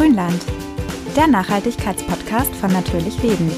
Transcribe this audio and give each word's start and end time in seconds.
Grünland, 0.00 0.42
der 1.14 1.26
Nachhaltigkeitspodcast 1.26 2.54
von 2.54 2.72
Natürlich 2.72 3.22
Leben. 3.22 3.52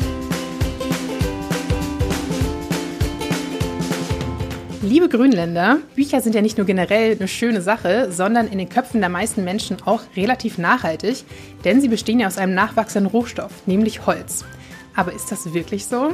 Liebe 4.82 5.09
Grünländer, 5.09 5.79
Bücher 5.95 6.20
sind 6.20 6.34
ja 6.34 6.43
nicht 6.43 6.59
nur 6.59 6.66
generell 6.66 7.16
eine 7.16 7.29
schöne 7.29 7.62
Sache, 7.62 8.11
sondern 8.11 8.48
in 8.48 8.59
den 8.59 8.68
Köpfen 8.68 8.98
der 9.00 9.09
meisten 9.09 9.45
Menschen 9.45 9.77
auch 9.84 10.00
relativ 10.16 10.59
nachhaltig, 10.59 11.23
denn 11.64 11.80
sie 11.80 11.86
bestehen 11.86 12.18
ja 12.18 12.27
aus 12.27 12.39
einem 12.39 12.54
nachwachsenden 12.54 13.12
Rohstoff, 13.12 13.52
nämlich 13.66 14.04
Holz. 14.06 14.45
Aber 14.96 15.12
ist 15.12 15.30
das 15.30 15.54
wirklich 15.54 15.86
so? 15.86 16.12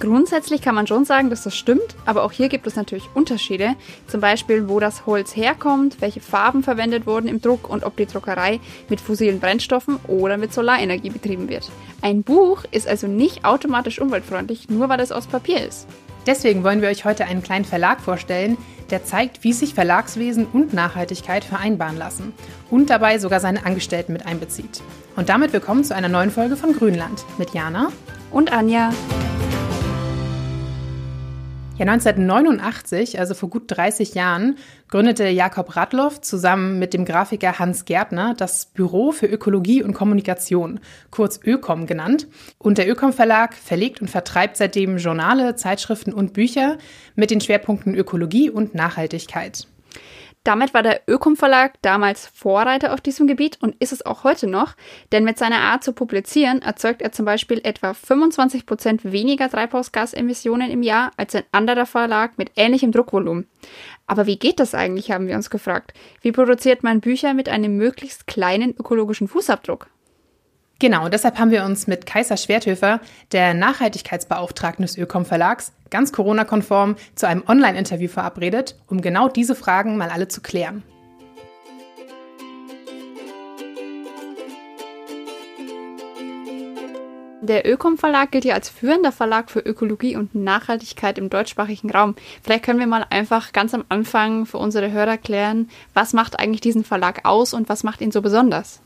Grundsätzlich 0.00 0.62
kann 0.62 0.74
man 0.74 0.86
schon 0.86 1.04
sagen, 1.04 1.28
dass 1.28 1.44
das 1.44 1.54
stimmt, 1.54 1.94
aber 2.06 2.24
auch 2.24 2.32
hier 2.32 2.48
gibt 2.48 2.66
es 2.66 2.74
natürlich 2.74 3.10
Unterschiede. 3.12 3.74
Zum 4.06 4.22
Beispiel, 4.22 4.66
wo 4.66 4.80
das 4.80 5.04
Holz 5.04 5.36
herkommt, 5.36 6.00
welche 6.00 6.20
Farben 6.20 6.62
verwendet 6.62 7.06
wurden 7.06 7.28
im 7.28 7.42
Druck 7.42 7.68
und 7.68 7.84
ob 7.84 7.98
die 7.98 8.06
Druckerei 8.06 8.60
mit 8.88 8.98
fossilen 8.98 9.40
Brennstoffen 9.40 9.98
oder 10.08 10.38
mit 10.38 10.54
Solarenergie 10.54 11.10
betrieben 11.10 11.50
wird. 11.50 11.70
Ein 12.00 12.22
Buch 12.22 12.64
ist 12.70 12.88
also 12.88 13.08
nicht 13.08 13.44
automatisch 13.44 14.00
umweltfreundlich, 14.00 14.70
nur 14.70 14.88
weil 14.88 15.00
es 15.00 15.12
aus 15.12 15.26
Papier 15.26 15.66
ist. 15.66 15.86
Deswegen 16.26 16.64
wollen 16.64 16.80
wir 16.80 16.88
euch 16.88 17.04
heute 17.04 17.26
einen 17.26 17.42
kleinen 17.42 17.66
Verlag 17.66 18.00
vorstellen, 18.00 18.56
der 18.88 19.04
zeigt, 19.04 19.44
wie 19.44 19.52
sich 19.52 19.74
Verlagswesen 19.74 20.46
und 20.46 20.72
Nachhaltigkeit 20.72 21.44
vereinbaren 21.44 21.98
lassen 21.98 22.32
und 22.70 22.88
dabei 22.88 23.18
sogar 23.18 23.40
seine 23.40 23.66
Angestellten 23.66 24.14
mit 24.14 24.24
einbezieht. 24.24 24.82
Und 25.16 25.28
damit 25.28 25.52
willkommen 25.52 25.84
zu 25.84 25.94
einer 25.94 26.08
neuen 26.08 26.30
Folge 26.30 26.56
von 26.56 26.72
Grünland 26.72 27.22
mit 27.36 27.52
Jana 27.52 27.92
und 28.30 28.50
Anja. 28.50 28.92
Ja, 31.80 31.86
1989, 31.86 33.18
also 33.18 33.32
vor 33.32 33.48
gut 33.48 33.62
30 33.68 34.14
Jahren, 34.14 34.58
gründete 34.88 35.28
Jakob 35.28 35.76
Radloff 35.76 36.20
zusammen 36.20 36.78
mit 36.78 36.92
dem 36.92 37.06
Grafiker 37.06 37.58
Hans 37.58 37.86
Gärtner 37.86 38.34
das 38.36 38.66
Büro 38.66 39.12
für 39.12 39.24
Ökologie 39.24 39.82
und 39.82 39.94
Kommunikation, 39.94 40.80
kurz 41.10 41.40
ÖKOM 41.42 41.86
genannt. 41.86 42.28
Und 42.58 42.76
der 42.76 42.86
ÖKOM 42.86 43.14
Verlag 43.14 43.54
verlegt 43.54 44.02
und 44.02 44.10
vertreibt 44.10 44.58
seitdem 44.58 44.98
Journale, 44.98 45.56
Zeitschriften 45.56 46.12
und 46.12 46.34
Bücher 46.34 46.76
mit 47.14 47.30
den 47.30 47.40
Schwerpunkten 47.40 47.94
Ökologie 47.94 48.50
und 48.50 48.74
Nachhaltigkeit. 48.74 49.66
Damit 50.42 50.72
war 50.72 50.82
der 50.82 51.02
Ökom 51.06 51.36
Verlag 51.36 51.74
damals 51.82 52.26
Vorreiter 52.26 52.94
auf 52.94 53.02
diesem 53.02 53.26
Gebiet 53.26 53.58
und 53.60 53.76
ist 53.78 53.92
es 53.92 54.06
auch 54.06 54.24
heute 54.24 54.46
noch, 54.46 54.74
denn 55.12 55.22
mit 55.22 55.36
seiner 55.36 55.60
Art 55.60 55.84
zu 55.84 55.92
publizieren 55.92 56.62
erzeugt 56.62 57.02
er 57.02 57.12
zum 57.12 57.26
Beispiel 57.26 57.60
etwa 57.62 57.92
25 57.92 58.64
Prozent 58.64 59.12
weniger 59.12 59.50
Treibhausgasemissionen 59.50 60.70
im 60.70 60.82
Jahr 60.82 61.10
als 61.18 61.34
ein 61.34 61.44
anderer 61.52 61.84
Verlag 61.84 62.38
mit 62.38 62.52
ähnlichem 62.56 62.90
Druckvolumen. 62.90 63.48
Aber 64.06 64.26
wie 64.26 64.38
geht 64.38 64.60
das 64.60 64.74
eigentlich, 64.74 65.10
haben 65.10 65.28
wir 65.28 65.36
uns 65.36 65.50
gefragt. 65.50 65.92
Wie 66.22 66.32
produziert 66.32 66.82
man 66.82 67.00
Bücher 67.00 67.34
mit 67.34 67.50
einem 67.50 67.76
möglichst 67.76 68.26
kleinen 68.26 68.74
ökologischen 68.74 69.28
Fußabdruck? 69.28 69.88
Genau, 70.80 71.10
deshalb 71.10 71.38
haben 71.38 71.50
wir 71.50 71.66
uns 71.66 71.86
mit 71.86 72.06
Kaiser 72.06 72.38
Schwerthöfer, 72.38 73.00
der 73.32 73.52
Nachhaltigkeitsbeauftragten 73.52 74.82
des 74.82 74.96
Ökom 74.96 75.26
Verlags, 75.26 75.72
ganz 75.90 76.10
Corona-konform 76.10 76.96
zu 77.14 77.28
einem 77.28 77.42
Online-Interview 77.46 78.08
verabredet, 78.08 78.76
um 78.88 79.02
genau 79.02 79.28
diese 79.28 79.54
Fragen 79.54 79.98
mal 79.98 80.08
alle 80.08 80.28
zu 80.28 80.40
klären. 80.40 80.82
Der 87.42 87.70
Ökom 87.70 87.98
Verlag 87.98 88.30
gilt 88.30 88.46
ja 88.46 88.54
als 88.54 88.70
führender 88.70 89.12
Verlag 89.12 89.50
für 89.50 89.60
Ökologie 89.60 90.16
und 90.16 90.34
Nachhaltigkeit 90.34 91.18
im 91.18 91.28
deutschsprachigen 91.28 91.90
Raum. 91.90 92.14
Vielleicht 92.42 92.64
können 92.64 92.78
wir 92.78 92.86
mal 92.86 93.04
einfach 93.10 93.52
ganz 93.52 93.74
am 93.74 93.84
Anfang 93.90 94.46
für 94.46 94.56
unsere 94.56 94.90
Hörer 94.90 95.18
klären, 95.18 95.68
was 95.92 96.14
macht 96.14 96.38
eigentlich 96.38 96.62
diesen 96.62 96.84
Verlag 96.84 97.26
aus 97.26 97.52
und 97.52 97.68
was 97.68 97.84
macht 97.84 98.00
ihn 98.00 98.12
so 98.12 98.22
besonders? 98.22 98.80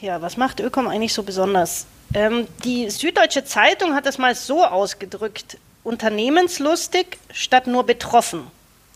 Ja, 0.00 0.22
was 0.22 0.36
macht 0.36 0.60
Ökom 0.60 0.86
eigentlich 0.86 1.12
so 1.12 1.22
besonders? 1.22 1.86
Ähm, 2.14 2.46
die 2.64 2.88
Süddeutsche 2.90 3.44
Zeitung 3.44 3.94
hat 3.94 4.06
es 4.06 4.18
mal 4.18 4.34
so 4.34 4.64
ausgedrückt: 4.64 5.58
Unternehmenslustig 5.84 7.18
statt 7.32 7.66
nur 7.66 7.84
betroffen. 7.84 8.46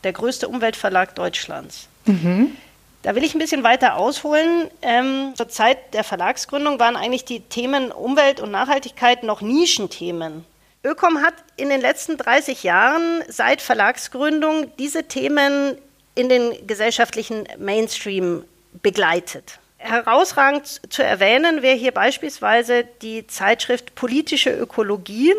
Der 0.04 0.12
größte 0.12 0.48
Umweltverlag 0.48 1.14
Deutschlands. 1.14 1.88
Mhm. 2.06 2.56
Da 3.02 3.16
will 3.16 3.24
ich 3.24 3.34
ein 3.34 3.40
bisschen 3.40 3.64
weiter 3.64 3.96
ausholen. 3.96 4.68
Ähm, 4.80 5.32
zur 5.34 5.48
Zeit 5.48 5.92
der 5.92 6.04
Verlagsgründung 6.04 6.78
waren 6.78 6.96
eigentlich 6.96 7.24
die 7.24 7.40
Themen 7.40 7.90
Umwelt 7.90 8.40
und 8.40 8.50
Nachhaltigkeit 8.52 9.24
noch 9.24 9.40
Nischenthemen. 9.40 10.44
Ökom 10.84 11.22
hat 11.22 11.34
in 11.56 11.68
den 11.68 11.80
letzten 11.80 12.16
30 12.16 12.62
Jahren 12.62 13.22
seit 13.28 13.60
Verlagsgründung 13.60 14.70
diese 14.78 15.04
Themen 15.04 15.76
in 16.14 16.28
den 16.28 16.66
gesellschaftlichen 16.66 17.46
Mainstream 17.58 18.44
begleitet. 18.82 19.58
Herausragend 19.82 20.80
zu 20.92 21.02
erwähnen 21.02 21.62
wäre 21.62 21.76
hier 21.76 21.92
beispielsweise 21.92 22.84
die 23.02 23.26
Zeitschrift 23.26 23.94
Politische 23.94 24.50
Ökologie, 24.50 25.34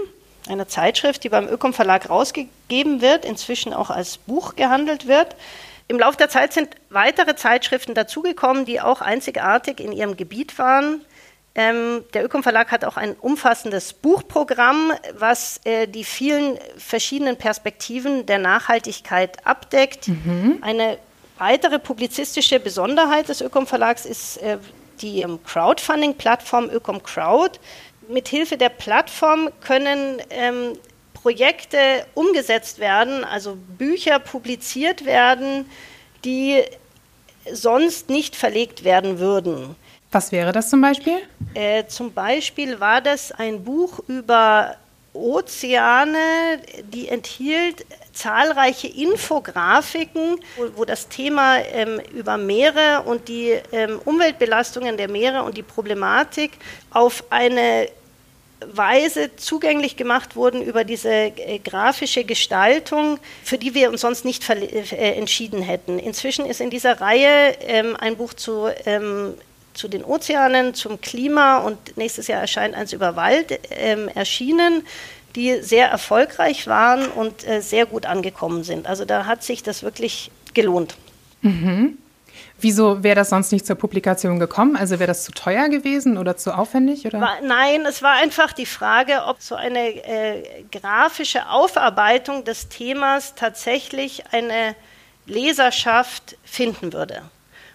eine 0.50 0.68
Zeitschrift, 0.68 1.24
die 1.24 1.30
beim 1.30 1.48
Ökom 1.48 1.74
Verlag 1.74 2.10
rausgegeben 2.10 3.02
wird, 3.02 3.24
inzwischen 3.26 3.74
auch 3.74 3.90
als 3.90 4.18
Buch 4.18 4.56
gehandelt 4.56 5.08
wird. 5.08 5.36
Im 5.88 6.00
Laufe 6.00 6.18
der 6.18 6.30
Zeit 6.30 6.54
sind 6.54 6.70
weitere 6.90 7.36
Zeitschriften 7.36 7.94
dazugekommen, 7.94 8.66
die 8.66 8.82
auch 8.82 9.02
einzigartig 9.02 9.80
in 9.80 9.92
ihrem 9.92 10.18
Gebiet 10.18 10.58
waren. 10.58 11.02
Ähm, 11.56 12.04
der 12.14 12.26
Ökom 12.26 12.42
Verlag 12.42 12.72
hat 12.72 12.84
auch 12.84 12.98
ein 12.98 13.14
umfassendes 13.14 13.94
Buchprogramm, 13.94 14.92
was 15.14 15.62
äh, 15.66 15.88
die 15.88 16.04
vielen 16.04 16.58
verschiedenen 16.78 17.38
Perspektiven 17.38 18.26
der 18.26 18.40
Nachhaltigkeit 18.40 19.46
abdeckt. 19.46 20.08
Mhm. 20.08 20.58
Eine 20.62 20.98
weitere 21.38 21.80
publizistische 21.80 22.60
Besonderheit 22.60 23.30
des 23.30 23.42
Ökom 23.42 23.68
Verlags 23.68 24.06
ist 24.06 24.38
äh, 24.38 24.58
die 25.02 25.22
ähm, 25.22 25.40
Crowdfunding-Plattform 25.44 26.70
Ökom 26.70 27.02
Crowd. 27.04 27.60
Mithilfe 28.08 28.58
der 28.58 28.70
Plattform 28.70 29.50
können 29.62 30.22
ähm, 30.30 30.74
Projekte 31.14 32.06
umgesetzt 32.16 32.80
werden, 32.80 33.24
also 33.24 33.58
Bücher 33.78 34.20
publiziert 34.20 35.06
werden, 35.06 35.70
die 36.26 36.62
sonst 37.52 38.10
nicht 38.10 38.36
verlegt 38.36 38.84
werden 38.84 39.20
würden. 39.20 39.76
Was 40.12 40.32
wäre 40.32 40.52
das 40.52 40.70
zum 40.70 40.82
Beispiel? 40.82 41.20
Äh, 41.54 41.86
zum 41.88 42.14
Beispiel 42.14 42.80
war 42.80 43.02
das 43.02 43.32
ein 43.32 43.64
Buch 43.64 44.00
über 44.08 44.76
Ozeane, 45.14 46.60
die 46.92 47.08
enthielt 47.08 47.86
zahlreiche 48.14 48.88
Infografiken, 48.88 50.40
wo, 50.56 50.78
wo 50.78 50.86
das 50.86 51.10
Thema 51.10 51.58
ähm, 51.60 52.00
über 52.14 52.38
Meere 52.38 53.04
und 53.06 53.28
die 53.28 53.60
ähm, 53.72 54.00
Umweltbelastungen 54.06 54.98
der 54.98 55.10
Meere 55.10 55.44
und 55.44 55.58
die 55.58 55.64
Problematik 55.64 56.52
auf 56.92 57.24
eine 57.30 57.90
Weise 58.72 59.36
zugänglich 59.36 59.98
gemacht 59.98 60.36
wurden 60.36 60.62
über 60.62 60.84
diese 60.84 61.10
äh, 61.10 61.60
grafische 61.60 62.24
Gestaltung, 62.24 63.20
für 63.44 63.58
die 63.58 63.74
wir 63.74 63.90
uns 63.90 64.02
sonst 64.02 64.26
nicht 64.26 64.48
äh, 64.50 65.14
entschieden 65.14 65.62
hätten. 65.62 66.00
Inzwischen 66.00 66.46
ist 66.46 66.62
in 66.62 66.70
dieser 66.70 67.02
Reihe 67.02 67.58
ähm, 67.62 67.96
ein 67.98 68.16
Buch 68.16 68.34
zu 68.34 68.70
ähm, 68.86 69.34
zu 69.74 69.88
den 69.88 70.04
Ozeanen, 70.04 70.76
zum 70.76 71.02
Klima 71.02 71.58
und 71.58 71.98
nächstes 71.98 72.28
Jahr 72.28 72.42
erscheint 72.42 72.76
eins 72.76 72.94
über 72.94 73.16
Wald 73.16 73.60
ähm, 73.72 74.08
erschienen, 74.08 74.86
die 75.36 75.62
sehr 75.62 75.90
erfolgreich 75.90 76.68
waren 76.68 77.08
und 77.08 77.48
äh, 77.48 77.62
sehr 77.62 77.86
gut 77.86 78.06
angekommen 78.06 78.64
sind. 78.64 78.88
Also 78.88 79.06
da 79.06 79.26
hat 79.26 79.44
sich 79.44 79.64
das 79.64 79.84
wirklich 79.84 80.32
gelohnt. 80.54 80.96
Mhm. 81.42 81.98
Wieso 82.60 83.04
wäre 83.04 83.16
das 83.16 83.30
sonst 83.30 83.52
nicht 83.52 83.66
zur 83.66 83.76
Publikation 83.76 84.40
gekommen? 84.40 84.78
Also 84.78 85.00
wäre 85.00 85.08
das 85.08 85.24
zu 85.26 85.32
teuer 85.34 85.68
gewesen 85.70 86.18
oder 86.18 86.38
zu 86.38 86.56
aufwendig? 86.56 87.06
Oder? 87.06 87.20
War, 87.20 87.42
nein, 87.42 87.86
es 87.86 88.02
war 88.02 88.14
einfach 88.14 88.54
die 88.54 88.66
Frage, 88.66 89.24
ob 89.28 89.42
so 89.42 89.56
eine 89.56 89.90
äh, 90.06 90.64
grafische 90.72 91.50
Aufarbeitung 91.50 92.46
des 92.46 92.70
Themas 92.70 93.36
tatsächlich 93.36 94.24
eine 94.32 94.76
Leserschaft 95.26 96.38
finden 96.44 96.94
würde. 96.94 97.24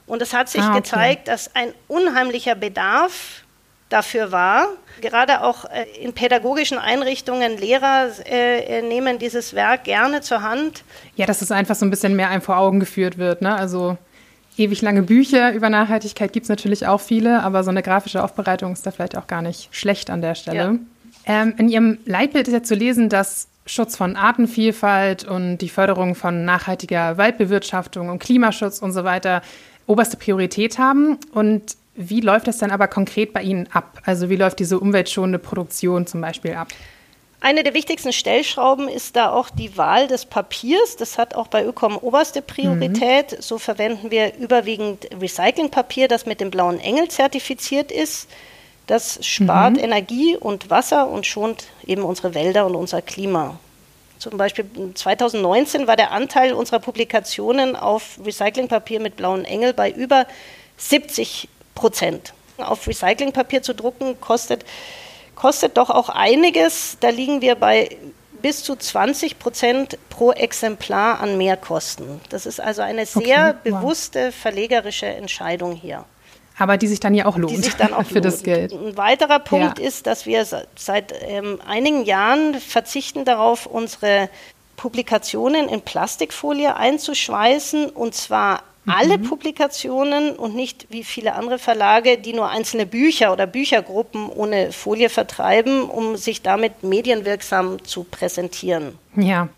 Und 0.07 0.23
es 0.23 0.33
hat 0.33 0.49
sich 0.49 0.63
ah, 0.63 0.71
okay. 0.71 0.81
gezeigt, 0.81 1.29
dass 1.29 1.55
ein 1.55 1.75
unheimlicher 1.87 2.55
Bedarf 2.55 3.43
dafür 3.89 4.33
war. 4.33 4.69
Gerade 5.01 5.43
auch 5.43 5.65
äh, 5.65 5.85
in 6.01 6.13
pädagogischen 6.13 6.79
Einrichtungen, 6.79 7.57
Lehrer 7.57 8.09
äh, 8.27 8.83
nehmen 8.83 9.19
dieses 9.19 9.55
Werk 9.55 9.85
gerne 9.85 10.21
zur 10.21 10.43
Hand. 10.43 10.83
Ja, 11.17 11.27
dass 11.27 11.43
es 11.43 11.51
einfach 11.51 11.75
so 11.75 11.87
ein 11.87 11.91
bisschen 11.91 12.17
mehr 12.17 12.31
einem 12.31 12.43
vor 12.43 12.59
Augen 12.59 12.81
geführt 12.81 13.19
wird. 13.19 13.43
Ne? 13.43 13.55
Also 13.55 13.97
ewig 14.57 14.83
lange 14.83 15.03
Bücher 15.03 15.53
über 15.53 15.71
Nachhaltigkeit 15.71 16.33
gibt 16.33 16.45
es 16.45 16.51
natürlich 16.51 16.87
auch 16.87 17.01
viele, 17.01 17.43
aber 17.43 17.63
so 17.63 17.71
eine 17.71 17.83
grafische 17.83 18.23
Aufbereitung 18.23 18.73
ist 18.73 18.87
da 18.87 18.91
vielleicht 18.91 19.17
auch 19.17 19.27
gar 19.27 19.43
nicht 19.43 19.69
schlecht 19.71 20.11
an 20.11 20.21
der 20.21 20.35
Stelle. 20.35 20.59
Ja. 21.27 21.43
Ähm, 21.43 21.55
in 21.59 21.69
Ihrem 21.69 21.99
Leitbild 22.05 22.49
ist 22.49 22.55
ja 22.55 22.63
zu 22.63 22.75
lesen, 22.75 23.09
dass 23.09 23.49
Schutz 23.67 23.97
von 23.97 24.17
Artenvielfalt 24.17 25.25
und 25.25 25.59
die 25.59 25.69
Förderung 25.69 26.15
von 26.15 26.45
nachhaltiger 26.45 27.19
Waldbewirtschaftung 27.19 28.09
und 28.09 28.19
Klimaschutz 28.19 28.81
und 28.81 28.93
so 28.93 29.05
weiter 29.05 29.43
oberste 29.87 30.17
Priorität 30.17 30.79
haben. 30.79 31.19
Und 31.33 31.77
wie 31.99 32.21
läuft 32.21 32.47
das 32.47 32.59
dann 32.59 32.71
aber 32.71 32.87
konkret 32.87 33.33
bei 33.33 33.43
Ihnen 33.43 33.69
ab? 33.73 34.01
Also 34.05 34.31
wie 34.31 34.37
läuft 34.37 34.61
diese 34.61 34.79
umweltschonende 34.79 35.41
Produktion 35.41 36.07
zum 36.07 36.21
Beispiel 36.21 36.55
ab? 36.55 36.69
Eine 37.41 37.65
der 37.65 37.75
wichtigsten 37.75 38.13
Stellschrauben 38.13 38.89
ist 38.89 39.17
da 39.17 39.31
auch 39.31 39.51
die 39.51 39.77
Wahl 39.77 40.07
des 40.07 40.25
Papiers. 40.25 40.97
Das 40.97 41.19
hat 41.19 41.35
auch 41.35 41.49
bei 41.49 41.65
Ökom 41.65 41.97
oberste 41.97 42.41
Priorität. 42.41 43.33
Mhm. 43.33 43.43
So 43.43 43.59
verwenden 43.59 44.13
wir 44.13 44.37
überwiegend 44.37 45.09
Recyclingpapier, 45.21 46.07
das 46.07 46.25
mit 46.25 46.41
dem 46.41 46.51
blauen 46.51 46.79
Engel 46.79 47.09
zertifiziert 47.09 47.91
ist. 47.91 48.29
Das 48.87 49.19
spart 49.27 49.75
mhm. 49.75 49.81
Energie 49.81 50.37
und 50.37 50.71
Wasser 50.71 51.09
und 51.09 51.27
schont 51.27 51.67
eben 51.85 52.03
unsere 52.03 52.35
Wälder 52.35 52.65
und 52.65 52.77
unser 52.77 53.03
Klima. 53.03 53.59
Zum 54.19 54.37
Beispiel 54.37 54.65
2019 54.95 55.87
war 55.89 55.97
der 55.97 56.13
Anteil 56.13 56.53
unserer 56.53 56.79
Publikationen 56.79 57.75
auf 57.75 58.19
Recyclingpapier 58.25 59.01
mit 59.01 59.17
blauen 59.17 59.45
Engel 59.45 59.75
bei 59.75 59.91
über 59.91 60.27
70 60.77 61.49
Prozent. 61.79 62.35
Auf 62.59 62.87
Recyclingpapier 62.87 63.63
zu 63.63 63.75
drucken 63.75 64.21
kostet 64.21 64.65
kostet 65.39 65.77
doch 65.77 65.91
auch 65.91 66.09
einiges. 66.09 66.97
Da 67.01 67.11
liegen 67.11 67.41
wir 67.41 67.55
bei 67.55 67.97
bis 68.43 68.63
zu 68.63 68.77
20 68.77 69.39
Prozent 69.39 69.99
pro 70.11 70.33
Exemplar 70.33 71.21
an 71.21 71.39
Mehrkosten. 71.39 72.21
Das 72.29 72.45
ist 72.47 72.61
also 72.61 72.83
eine 72.83 73.07
sehr 73.07 73.57
okay, 73.61 73.73
wow. 73.73 73.81
bewusste 73.81 74.33
verlegerische 74.33 75.07
Entscheidung 75.07 75.73
hier. 75.73 76.05
Aber 76.59 76.77
die 76.77 76.89
sich 76.89 76.99
dann 76.99 77.15
ja 77.15 77.27
auch 77.27 77.37
lohnt 77.37 77.57
die 77.57 77.63
sich 77.63 77.77
dann 77.77 77.95
auch 77.95 78.03
für 78.07 78.15
lohnt. 78.15 78.25
das 78.25 78.43
Geld. 78.43 78.73
Ein 78.73 78.97
weiterer 78.97 79.39
Punkt 79.39 79.79
ja. 79.79 79.85
ist, 79.85 80.09
dass 80.09 80.27
wir 80.27 80.45
seit 80.45 81.15
ähm, 81.23 81.61
einigen 81.67 82.05
Jahren 82.05 82.55
verzichten 82.55 83.25
darauf, 83.25 83.67
unsere 83.67 84.29
Publikationen 84.77 85.69
in 85.69 85.83
Plastikfolie 85.83 86.75
einzuschweißen 86.77 87.91
und 87.91 88.15
zwar 88.15 88.63
alle 88.89 89.19
mhm. 89.19 89.25
Publikationen 89.25 90.37
und 90.37 90.55
nicht 90.55 90.87
wie 90.91 91.05
viele 91.05 91.35
andere 91.35 91.59
Verlage, 91.59 92.19
die 92.19 92.33
nur 92.33 92.49
einzelne 92.49 92.87
Bücher 92.87 93.33
oder 93.33 93.47
Büchergruppen 93.47 94.29
ohne 94.29 94.73
Folie 94.73 95.09
vertreiben, 95.09 95.89
um 95.89 96.17
sich 96.17 96.43
damit 96.43 96.83
medienwirksam 96.83 97.85
zu 97.85 98.05
präsentieren. 98.05 98.99
Ja. 99.17 99.49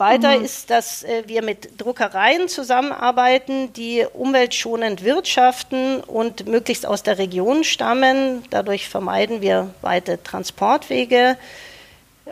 Weiter 0.00 0.38
mhm. 0.38 0.44
ist, 0.44 0.70
dass 0.70 1.02
äh, 1.02 1.24
wir 1.26 1.42
mit 1.42 1.80
Druckereien 1.80 2.48
zusammenarbeiten, 2.48 3.72
die 3.74 4.06
umweltschonend 4.12 5.04
wirtschaften 5.04 6.00
und 6.00 6.48
möglichst 6.48 6.86
aus 6.86 7.02
der 7.02 7.18
Region 7.18 7.64
stammen. 7.64 8.42
Dadurch 8.48 8.88
vermeiden 8.88 9.42
wir 9.42 9.74
weite 9.82 10.22
Transportwege. 10.22 11.36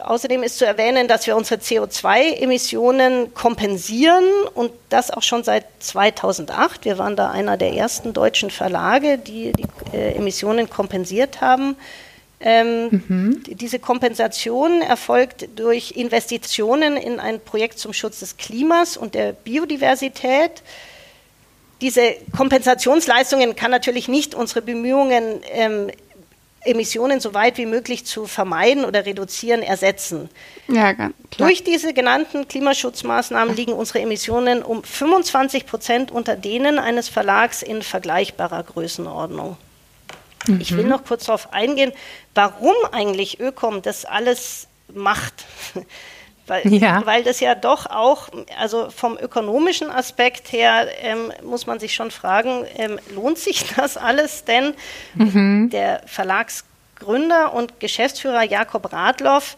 Außerdem 0.03 0.43
ist 0.43 0.59
zu 0.59 0.67
erwähnen, 0.67 1.09
dass 1.09 1.27
wir 1.27 1.37
unsere 1.37 1.61
CO2-Emissionen 1.61 3.35
kompensieren 3.35 4.25
und 4.55 4.73
das 4.89 5.11
auch 5.11 5.23
schon 5.23 5.45
seit 5.45 5.67
2008. 5.81 6.85
Wir 6.85 6.99
waren 6.99 7.17
da 7.17 7.31
einer 7.31 7.56
der 7.56 7.75
ersten 7.75 8.12
deutschen 8.12 8.50
Verlage, 8.50 9.19
die 9.19 9.53
die 9.53 9.67
äh, 9.93 10.15
Emissionen 10.17 10.71
kompensiert 10.71 11.41
haben. 11.41 11.77
Ähm, 12.41 13.03
mhm. 13.09 13.43
Diese 13.47 13.79
Kompensation 13.79 14.81
erfolgt 14.81 15.49
durch 15.56 15.93
Investitionen 15.93 16.97
in 16.97 17.19
ein 17.19 17.41
Projekt 17.41 17.79
zum 17.79 17.93
Schutz 17.93 18.21
des 18.21 18.37
Klimas 18.37 18.97
und 18.97 19.15
der 19.15 19.33
Biodiversität. 19.33 20.62
Diese 21.81 22.17
Kompensationsleistungen 22.37 23.56
kann 23.56 23.71
natürlich 23.71 24.09
nicht 24.09 24.35
unsere 24.35 24.62
Bemühungen 24.62 25.41
ähm, 25.53 25.91
Emissionen 26.65 27.21
so 27.21 27.35
weit 27.35 27.57
wie 27.59 27.67
möglich 27.67 28.05
zu 28.05 28.27
vermeiden 28.27 28.85
oder 28.85 29.07
reduzieren, 29.07 29.63
ersetzen. 29.63 30.29
Ja, 30.67 30.93
klar. 30.93 31.13
Durch 31.37 31.65
diese 31.65 31.95
genannten 31.95 32.49
Klimaschutzmaßnahmen 32.49 33.55
liegen 33.55 33.73
unsere 33.73 34.01
Emissionen 34.01 34.63
um 34.63 34.83
25 34.83 35.67
Prozent 35.67 36.11
unter 36.11 36.37
denen 36.37 36.79
eines 36.79 37.09
Verlags 37.09 37.63
in 37.63 37.83
vergleichbarer 37.83 38.63
Größenordnung. 38.63 39.57
Mhm. 40.47 40.61
Ich 40.61 40.77
will 40.77 40.85
noch 40.85 41.05
kurz 41.05 41.27
darauf 41.27 41.53
eingehen, 41.53 41.93
warum 42.35 42.75
eigentlich 42.93 43.41
Ökom 43.41 43.83
das 43.83 44.05
alles 44.05 44.69
macht. 44.93 45.45
Weil, 46.49 46.67
ja. 46.73 47.05
weil 47.05 47.23
das 47.23 47.41
ja 47.41 47.55
doch 47.55 47.87
auch, 47.87 48.29
also 48.59 48.91
vom 48.91 49.17
ökonomischen 49.19 49.91
Aspekt 49.91 50.53
her, 50.53 50.89
ähm, 51.00 51.33
muss 51.43 51.67
man 51.67 51.79
sich 51.79 51.95
schon 51.95 52.11
fragen, 52.11 52.65
ähm, 52.77 52.99
lohnt 53.15 53.39
sich 53.39 53.65
das 53.77 53.97
alles 53.97 54.45
denn? 54.45 54.75
Mhm. 55.15 55.71
Der 55.71 56.03
Verlagsgründer 56.06 57.53
und 57.53 57.81
Geschäftsführer 57.81 58.43
Jakob 58.43 58.93
Radloff, 58.93 59.56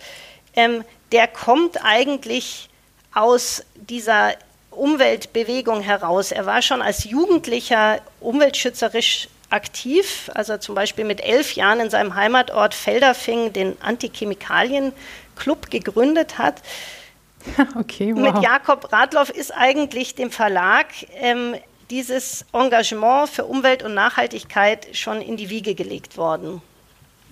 ähm, 0.55 0.85
der 1.13 1.27
kommt 1.27 1.85
eigentlich 1.85 2.69
aus 3.15 3.65
dieser 3.75 4.35
Umweltbewegung 4.71 5.81
heraus. 5.81 6.33
Er 6.33 6.47
war 6.47 6.63
schon 6.63 6.81
als 6.81 7.05
Jugendlicher 7.05 8.01
umweltschützerisch 8.21 9.29
aktiv, 9.51 10.31
als 10.35 10.49
er 10.49 10.61
zum 10.61 10.75
Beispiel 10.75 11.05
mit 11.05 11.21
elf 11.21 11.55
Jahren 11.55 11.81
in 11.81 11.91
seinem 11.91 12.15
Heimatort 12.15 12.75
Felderfing 12.75 13.53
den 13.53 13.77
Antichemikalien 13.83 14.93
Club 15.37 15.71
gegründet 15.71 16.39
hat. 16.39 16.63
Okay, 17.75 18.15
wow. 18.15 18.21
Mit 18.35 18.43
Jakob 18.43 18.93
Radloff 18.93 19.31
ist 19.31 19.51
eigentlich 19.51 20.15
dem 20.15 20.31
Verlag 20.31 20.89
ähm, 21.15 21.55
dieses 21.89 22.45
Engagement 22.53 23.31
für 23.31 23.47
Umwelt 23.47 23.83
und 23.83 23.95
Nachhaltigkeit 23.95 24.95
schon 24.95 25.23
in 25.23 25.39
die 25.39 25.49
Wiege 25.49 25.75
gelegt 25.75 26.19
worden. 26.19 26.61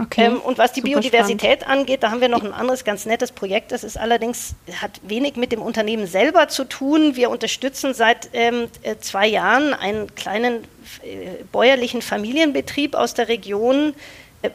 Okay, 0.01 0.27
ähm, 0.27 0.41
und 0.41 0.59
was 0.59 0.73
die 0.73 0.81
Biodiversität 0.81 1.63
spannend. 1.63 1.81
angeht, 1.81 2.03
da 2.03 2.11
haben 2.11 2.21
wir 2.21 2.29
noch 2.29 2.45
ein 2.45 2.53
anderes 2.53 2.85
ganz 2.85 3.05
nettes 3.05 3.33
Projekt. 3.33 3.73
Das 3.73 3.83
ist 3.83 3.99
allerdings, 3.99 4.55
hat 4.81 5.01
wenig 5.03 5.37
mit 5.37 5.51
dem 5.51 5.61
Unternehmen 5.61 6.07
selber 6.07 6.49
zu 6.49 6.65
tun. 6.65 7.17
Wir 7.17 7.31
unterstützen 7.31 7.95
seit 7.95 8.31
ähm, 8.33 8.69
äh, 8.83 8.97
zwei 8.99 9.27
Jahren 9.27 9.75
einen 9.75 10.15
kleinen 10.15 10.65
äh, 11.03 11.43
bäuerlichen 11.51 12.01
Familienbetrieb 12.01 12.95
aus 12.95 13.15
der 13.15 13.29
Region, 13.29 13.95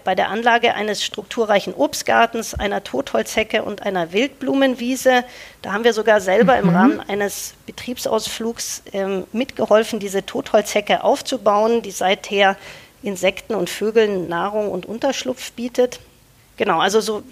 bei 0.05 0.15
der 0.15 0.29
Anlage 0.29 0.75
eines 0.75 1.03
strukturreichen 1.03 1.73
Obstgartens, 1.73 2.53
einer 2.53 2.83
Totholzhecke 2.85 3.63
und 3.63 3.83
einer 3.83 4.13
Wildblumenwiese. 4.13 5.25
Da 5.61 5.73
haben 5.73 5.83
wir 5.83 5.91
sogar 5.91 6.21
selber 6.21 6.53
mhm. 6.53 6.69
im 6.69 6.75
Rahmen 6.75 6.99
eines 7.01 7.53
Betriebsausflugs 7.65 8.83
ähm, 8.93 9.25
mitgeholfen, 9.33 9.99
diese 9.99 10.25
Totholzhecke 10.25 11.03
aufzubauen, 11.03 11.81
die 11.81 11.91
seither 11.91 12.55
Insekten 13.03 13.53
und 13.53 13.69
Vögeln 13.69 14.27
Nahrung 14.27 14.71
und 14.71 14.85
Unterschlupf 14.85 15.51
bietet. 15.51 15.99
Genau, 16.57 16.79
also 16.79 17.01
so 17.01 17.23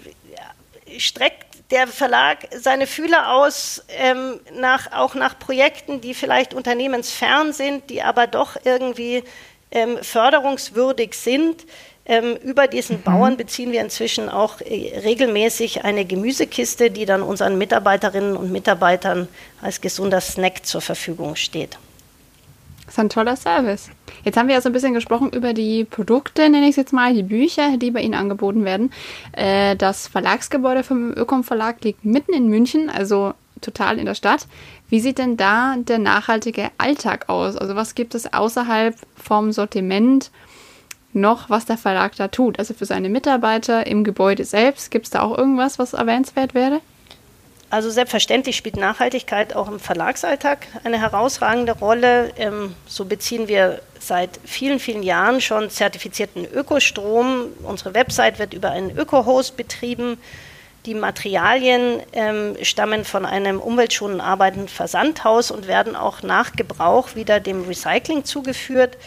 streckt 0.98 1.46
der 1.70 1.86
Verlag 1.86 2.48
seine 2.54 2.86
Fühler 2.86 3.34
aus, 3.34 3.82
ähm, 3.88 4.40
nach, 4.54 4.92
auch 4.92 5.14
nach 5.14 5.38
Projekten, 5.38 6.00
die 6.02 6.12
vielleicht 6.12 6.52
unternehmensfern 6.52 7.52
sind, 7.52 7.88
die 7.88 8.02
aber 8.02 8.26
doch 8.26 8.56
irgendwie 8.64 9.24
ähm, 9.70 9.98
förderungswürdig 10.02 11.14
sind. 11.14 11.64
Ähm, 12.04 12.36
über 12.42 12.66
diesen 12.66 12.98
mhm. 12.98 13.02
Bauern 13.02 13.36
beziehen 13.36 13.72
wir 13.72 13.80
inzwischen 13.80 14.28
auch 14.28 14.60
äh, 14.60 14.98
regelmäßig 15.02 15.84
eine 15.84 16.04
Gemüsekiste, 16.04 16.90
die 16.90 17.06
dann 17.06 17.22
unseren 17.22 17.56
Mitarbeiterinnen 17.56 18.36
und 18.36 18.52
Mitarbeitern 18.52 19.28
als 19.62 19.80
gesunder 19.80 20.20
Snack 20.20 20.66
zur 20.66 20.82
Verfügung 20.82 21.36
steht. 21.36 21.78
Das 22.84 22.94
ist 22.94 22.98
ein 22.98 23.08
toller 23.08 23.36
Service. 23.36 23.90
Jetzt 24.24 24.36
haben 24.36 24.48
wir 24.48 24.54
ja 24.54 24.60
so 24.60 24.68
ein 24.68 24.72
bisschen 24.72 24.94
gesprochen 24.94 25.30
über 25.30 25.52
die 25.54 25.84
Produkte, 25.84 26.48
nenne 26.48 26.64
ich 26.64 26.70
es 26.70 26.76
jetzt 26.76 26.92
mal, 26.92 27.14
die 27.14 27.22
Bücher, 27.22 27.76
die 27.76 27.90
bei 27.90 28.00
Ihnen 28.00 28.14
angeboten 28.14 28.64
werden. 28.64 28.92
Äh, 29.32 29.76
das 29.76 30.08
Verlagsgebäude 30.08 30.82
vom 30.82 31.12
Ökom 31.12 31.44
Verlag 31.44 31.82
liegt 31.84 32.04
mitten 32.04 32.32
in 32.32 32.48
München, 32.48 32.90
also 32.90 33.34
total 33.60 33.98
in 33.98 34.06
der 34.06 34.14
Stadt. 34.14 34.46
Wie 34.88 35.00
sieht 35.00 35.18
denn 35.18 35.36
da 35.36 35.76
der 35.78 35.98
nachhaltige 35.98 36.70
Alltag 36.78 37.28
aus? 37.28 37.56
Also 37.56 37.76
was 37.76 37.94
gibt 37.94 38.14
es 38.14 38.32
außerhalb 38.32 38.96
vom 39.16 39.52
Sortiment? 39.52 40.30
noch, 41.14 41.50
was 41.50 41.66
der 41.66 41.76
Verlag 41.76 42.16
da 42.16 42.28
tut. 42.28 42.58
Also 42.58 42.74
für 42.74 42.86
seine 42.86 43.08
Mitarbeiter 43.08 43.86
im 43.86 44.04
Gebäude 44.04 44.44
selbst, 44.44 44.90
gibt 44.90 45.06
es 45.06 45.10
da 45.10 45.22
auch 45.22 45.36
irgendwas, 45.36 45.78
was 45.78 45.92
erwähnenswert 45.92 46.54
wäre? 46.54 46.80
Also 47.72 47.88
selbstverständlich 47.88 48.58
spielt 48.58 48.76
Nachhaltigkeit 48.76 49.56
auch 49.56 49.66
im 49.66 49.80
Verlagsalltag 49.80 50.66
eine 50.84 51.00
herausragende 51.00 51.72
Rolle. 51.72 52.30
Ähm, 52.36 52.74
so 52.86 53.06
beziehen 53.06 53.48
wir 53.48 53.80
seit 53.98 54.38
vielen, 54.44 54.78
vielen 54.78 55.02
Jahren 55.02 55.40
schon 55.40 55.70
zertifizierten 55.70 56.44
Ökostrom. 56.44 57.46
Unsere 57.62 57.94
Website 57.94 58.38
wird 58.38 58.52
über 58.52 58.72
einen 58.72 58.94
Öko-Host 58.94 59.56
betrieben. 59.56 60.18
Die 60.84 60.92
Materialien 60.92 62.02
ähm, 62.12 62.58
stammen 62.60 63.06
von 63.06 63.24
einem 63.24 63.58
umweltschonend 63.58 64.20
arbeitenden 64.20 64.68
Versandhaus 64.68 65.50
und 65.50 65.66
werden 65.66 65.96
auch 65.96 66.22
nach 66.22 66.52
Gebrauch 66.52 67.14
wieder 67.14 67.40
dem 67.40 67.64
Recycling 67.64 68.26
zugeführt. 68.26 68.98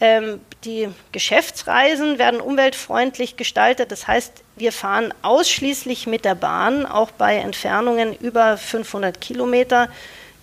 Ähm, 0.00 0.40
die 0.64 0.88
Geschäftsreisen 1.12 2.18
werden 2.18 2.40
umweltfreundlich 2.40 3.36
gestaltet. 3.36 3.92
Das 3.92 4.06
heißt, 4.06 4.42
wir 4.56 4.72
fahren 4.72 5.14
ausschließlich 5.22 6.06
mit 6.06 6.24
der 6.24 6.34
Bahn, 6.34 6.86
auch 6.86 7.10
bei 7.10 7.36
Entfernungen 7.36 8.14
über 8.14 8.56
500 8.56 9.20
Kilometer. 9.20 9.88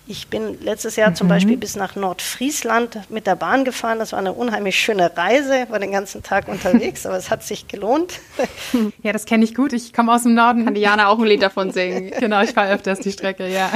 Ich 0.08 0.28
bin 0.28 0.60
letztes 0.62 0.94
Jahr 0.94 1.10
mhm. 1.10 1.14
zum 1.16 1.28
Beispiel 1.28 1.56
bis 1.56 1.74
nach 1.74 1.96
Nordfriesland 1.96 3.10
mit 3.10 3.26
der 3.26 3.34
Bahn 3.34 3.64
gefahren. 3.64 3.98
Das 3.98 4.12
war 4.12 4.20
eine 4.20 4.32
unheimlich 4.32 4.78
schöne 4.78 5.16
Reise, 5.16 5.66
war 5.68 5.80
den 5.80 5.90
ganzen 5.90 6.22
Tag 6.22 6.46
unterwegs, 6.48 7.06
aber 7.06 7.16
es 7.16 7.30
hat 7.30 7.42
sich 7.42 7.68
gelohnt. 7.68 8.20
Ja, 9.02 9.12
das 9.12 9.24
kenne 9.24 9.44
ich 9.44 9.54
gut. 9.54 9.72
Ich 9.72 9.92
komme 9.92 10.12
aus 10.12 10.24
dem 10.24 10.34
Norden. 10.34 10.64
Kann 10.64 10.74
Diana 10.74 11.08
auch 11.08 11.18
ein 11.18 11.26
Lied 11.26 11.42
davon 11.42 11.70
singen. 11.70 12.10
genau, 12.20 12.42
ich 12.42 12.50
fahre 12.50 12.74
öfters 12.74 13.00
die 13.00 13.12
Strecke, 13.12 13.48
ja. 13.48 13.70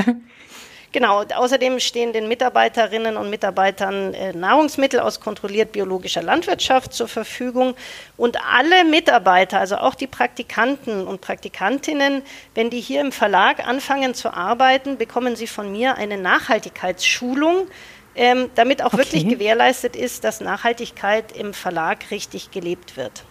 Genau, 0.93 1.23
außerdem 1.23 1.79
stehen 1.79 2.13
den 2.13 2.27
Mitarbeiterinnen 2.27 3.17
und 3.17 3.31
Mitarbeitern 3.31 4.13
äh, 4.13 4.33
Nahrungsmittel 4.33 4.99
aus 4.99 5.21
kontrolliert 5.21 5.71
biologischer 5.71 6.23
Landwirtschaft 6.23 6.93
zur 6.93 7.07
Verfügung. 7.07 7.77
Und 8.17 8.39
alle 8.45 8.85
Mitarbeiter, 8.85 9.61
also 9.61 9.77
auch 9.77 9.95
die 9.95 10.09
Praktikanten 10.09 11.07
und 11.07 11.21
Praktikantinnen, 11.21 12.23
wenn 12.57 12.71
die 12.71 12.81
hier 12.81 13.03
im 13.03 13.13
Verlag 13.13 13.67
anfangen 13.67 14.15
zu 14.15 14.35
arbeiten, 14.35 14.99
bekommen 14.99 15.37
sie 15.37 15.47
von 15.47 15.71
mir 15.71 15.95
eine 15.97 16.19
Nachhaltigkeitsschulung, 16.19 17.69
ähm, 18.17 18.51
damit 18.57 18.83
auch 18.83 18.93
okay. 18.93 18.99
wirklich 18.99 19.29
gewährleistet 19.29 19.95
ist, 19.95 20.25
dass 20.25 20.41
Nachhaltigkeit 20.41 21.31
im 21.37 21.55
Verlag 21.55 22.11
richtig 22.11 22.51
gelebt 22.51 22.97
wird. 22.97 23.25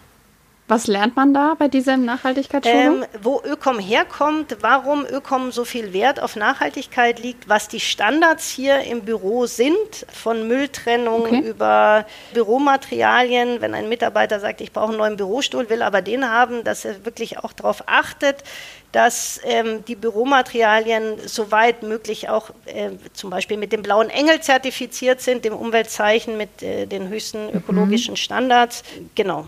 Was 0.70 0.86
lernt 0.86 1.16
man 1.16 1.34
da 1.34 1.56
bei 1.58 1.66
diesem 1.66 2.04
Nachhaltigkeitsschulung? 2.04 3.02
Ähm, 3.02 3.08
wo 3.20 3.42
Ökom 3.44 3.80
herkommt, 3.80 4.58
warum 4.60 5.04
Ökom 5.04 5.50
so 5.50 5.64
viel 5.64 5.92
Wert 5.92 6.22
auf 6.22 6.36
Nachhaltigkeit 6.36 7.18
liegt, 7.18 7.48
was 7.48 7.66
die 7.66 7.80
Standards 7.80 8.48
hier 8.48 8.82
im 8.82 9.00
Büro 9.00 9.46
sind, 9.46 10.06
von 10.12 10.46
Mülltrennung 10.46 11.22
okay. 11.22 11.40
über 11.40 12.06
Büromaterialien. 12.34 13.60
Wenn 13.60 13.74
ein 13.74 13.88
Mitarbeiter 13.88 14.38
sagt, 14.38 14.60
ich 14.60 14.70
brauche 14.70 14.90
einen 14.90 14.98
neuen 14.98 15.16
Bürostuhl, 15.16 15.68
will 15.70 15.82
aber 15.82 16.02
den 16.02 16.30
haben, 16.30 16.62
dass 16.62 16.84
er 16.84 17.04
wirklich 17.04 17.40
auch 17.40 17.52
darauf 17.52 17.82
achtet, 17.86 18.44
dass 18.92 19.40
ähm, 19.42 19.84
die 19.86 19.96
Büromaterialien 19.96 21.16
soweit 21.26 21.82
möglich 21.82 22.28
auch 22.28 22.50
äh, 22.66 22.90
zum 23.12 23.30
Beispiel 23.30 23.56
mit 23.56 23.72
dem 23.72 23.82
blauen 23.82 24.08
Engel 24.08 24.40
zertifiziert 24.40 25.20
sind, 25.20 25.44
dem 25.44 25.54
Umweltzeichen 25.54 26.36
mit 26.36 26.62
äh, 26.62 26.86
den 26.86 27.08
höchsten 27.08 27.46
mhm. 27.46 27.56
ökologischen 27.56 28.16
Standards. 28.16 28.84
Genau. 29.16 29.46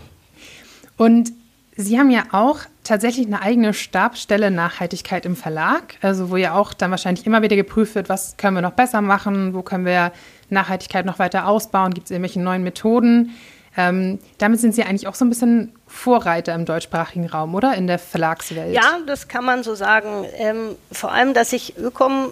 Und 1.03 1.33
Sie 1.75 1.99
haben 1.99 2.11
ja 2.11 2.23
auch 2.31 2.59
tatsächlich 2.85 3.25
eine 3.25 3.41
eigene 3.41 3.73
Stabsstelle 3.73 4.51
Nachhaltigkeit 4.51 5.25
im 5.25 5.35
Verlag, 5.35 5.95
also 6.01 6.29
wo 6.29 6.37
ja 6.37 6.53
auch 6.53 6.73
dann 6.73 6.91
wahrscheinlich 6.91 7.25
immer 7.25 7.41
wieder 7.41 7.57
geprüft 7.57 7.95
wird, 7.95 8.07
was 8.07 8.37
können 8.37 8.55
wir 8.55 8.61
noch 8.61 8.71
besser 8.71 9.01
machen, 9.01 9.53
wo 9.53 9.63
können 9.63 9.85
wir 9.85 10.13
Nachhaltigkeit 10.49 11.05
noch 11.05 11.19
weiter 11.19 11.47
ausbauen, 11.47 11.93
gibt 11.93 12.05
es 12.05 12.11
irgendwelche 12.11 12.39
neuen 12.39 12.63
Methoden. 12.63 13.31
Ähm, 13.75 14.19
damit 14.37 14.61
sind 14.61 14.75
Sie 14.75 14.83
eigentlich 14.83 15.07
auch 15.07 15.15
so 15.15 15.25
ein 15.25 15.29
bisschen 15.29 15.73
Vorreiter 15.87 16.53
im 16.53 16.63
deutschsprachigen 16.63 17.27
Raum, 17.27 17.53
oder? 17.53 17.73
In 17.73 17.87
der 17.87 17.99
Verlagswelt. 17.99 18.73
Ja, 18.73 18.99
das 19.05 19.27
kann 19.27 19.43
man 19.43 19.63
so 19.63 19.75
sagen. 19.75 20.25
Ähm, 20.37 20.75
vor 20.91 21.11
allem, 21.11 21.33
dass 21.33 21.49
sich 21.49 21.75
Ökom, 21.77 22.31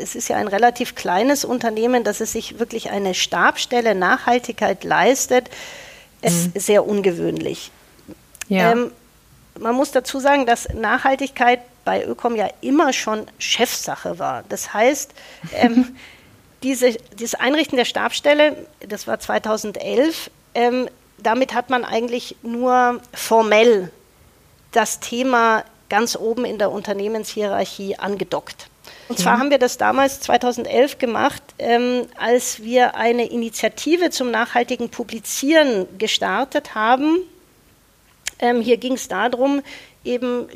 es 0.00 0.14
ist 0.14 0.28
ja 0.28 0.36
ein 0.36 0.48
relativ 0.48 0.94
kleines 0.94 1.44
Unternehmen, 1.44 2.04
dass 2.04 2.20
es 2.20 2.32
sich 2.32 2.60
wirklich 2.60 2.90
eine 2.90 3.14
Stabstelle 3.14 3.96
Nachhaltigkeit 3.96 4.84
leistet, 4.84 5.50
ist 6.20 6.54
mhm. 6.54 6.60
sehr 6.60 6.86
ungewöhnlich. 6.86 7.72
Ja. 8.48 8.72
Ähm, 8.72 8.92
man 9.58 9.74
muss 9.74 9.90
dazu 9.90 10.18
sagen, 10.18 10.46
dass 10.46 10.68
Nachhaltigkeit 10.74 11.60
bei 11.84 12.04
Ökom 12.04 12.36
ja 12.36 12.48
immer 12.60 12.92
schon 12.92 13.26
Chefsache 13.38 14.18
war. 14.18 14.44
Das 14.48 14.74
heißt, 14.74 15.12
ähm, 15.54 15.96
diese, 16.62 16.92
dieses 17.18 17.34
Einrichten 17.34 17.76
der 17.76 17.84
Stabstelle, 17.84 18.66
das 18.80 19.06
war 19.06 19.18
2011, 19.18 20.30
ähm, 20.54 20.88
damit 21.18 21.54
hat 21.54 21.70
man 21.70 21.84
eigentlich 21.84 22.36
nur 22.42 23.00
formell 23.14 23.90
das 24.72 25.00
Thema 25.00 25.64
ganz 25.88 26.16
oben 26.16 26.44
in 26.44 26.58
der 26.58 26.70
Unternehmenshierarchie 26.70 27.96
angedockt. 27.96 28.68
Und 29.08 29.18
zwar 29.18 29.38
haben 29.38 29.50
wir 29.50 29.58
das 29.58 29.78
damals 29.78 30.20
2011 30.20 30.98
gemacht, 30.98 31.42
ähm, 31.58 32.06
als 32.16 32.62
wir 32.62 32.96
eine 32.96 33.26
Initiative 33.26 34.10
zum 34.10 34.30
nachhaltigen 34.30 34.90
Publizieren 34.90 35.86
gestartet 35.98 36.74
haben 36.74 37.20
ähm, 38.38 38.60
hier 38.60 38.76
ging 38.76 38.94
es 38.94 39.08
darum, 39.08 39.62
eben 40.04 40.48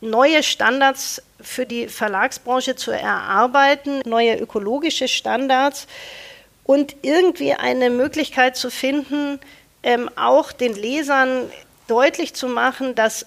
neue 0.00 0.42
Standards 0.42 1.22
für 1.40 1.66
die 1.66 1.88
Verlagsbranche 1.88 2.76
zu 2.76 2.90
erarbeiten, 2.90 4.02
neue 4.04 4.36
ökologische 4.38 5.08
Standards 5.08 5.86
und 6.64 6.96
irgendwie 7.02 7.54
eine 7.54 7.90
Möglichkeit 7.90 8.56
zu 8.56 8.70
finden, 8.70 9.38
ähm, 9.82 10.10
auch 10.16 10.52
den 10.52 10.74
Lesern 10.74 11.50
deutlich 11.88 12.34
zu 12.34 12.48
machen, 12.48 12.94
dass 12.94 13.26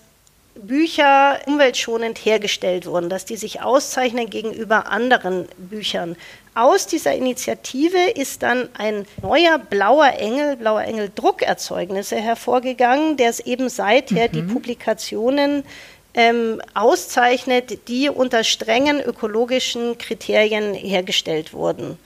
Bücher 0.56 1.40
umweltschonend 1.48 2.18
hergestellt 2.18 2.86
wurden, 2.86 3.10
dass 3.10 3.26
die 3.26 3.36
sich 3.36 3.62
auszeichnen 3.62 4.30
gegenüber 4.30 4.88
anderen 4.88 5.48
Büchern. 5.58 6.16
Aus 6.58 6.88
dieser 6.88 7.14
Initiative 7.14 8.12
ist 8.16 8.42
dann 8.42 8.70
ein 8.78 9.06
neuer 9.22 9.60
blauer 9.60 10.14
Engel, 10.18 10.56
blauer 10.56 10.84
Engel 10.84 11.12
Druckerzeugnisse 11.14 12.16
hervorgegangen, 12.16 13.18
der 13.18 13.30
es 13.30 13.42
eben 13.42 13.68
seither 13.68 14.30
mhm. 14.30 14.32
die 14.32 14.42
Publikationen 14.42 15.66
ähm, 16.14 16.62
auszeichnet, 16.74 17.90
die 17.90 18.08
unter 18.08 18.46
strengen 18.46 19.02
ökologischen 19.02 19.98
Kriterien 19.98 20.74
hergestellt 20.74 21.52
wurden. 21.52 22.00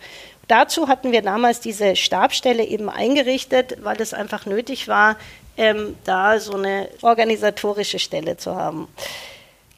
Dazu 0.48 0.88
hatten 0.88 1.12
wir 1.12 1.22
damals 1.22 1.60
diese 1.60 1.96
Stabstelle 1.96 2.64
eben 2.64 2.90
eingerichtet, 2.90 3.78
weil 3.84 4.02
es 4.02 4.16
einfach 4.16 4.48
nötig 4.48 4.88
war, 4.88 5.16
ähm, 5.58 5.96
da 6.06 6.40
so 6.40 6.56
eine 6.56 6.90
organisatorische 7.04 8.00
Stelle 8.00 8.36
zu 8.38 8.56
haben. 8.56 8.88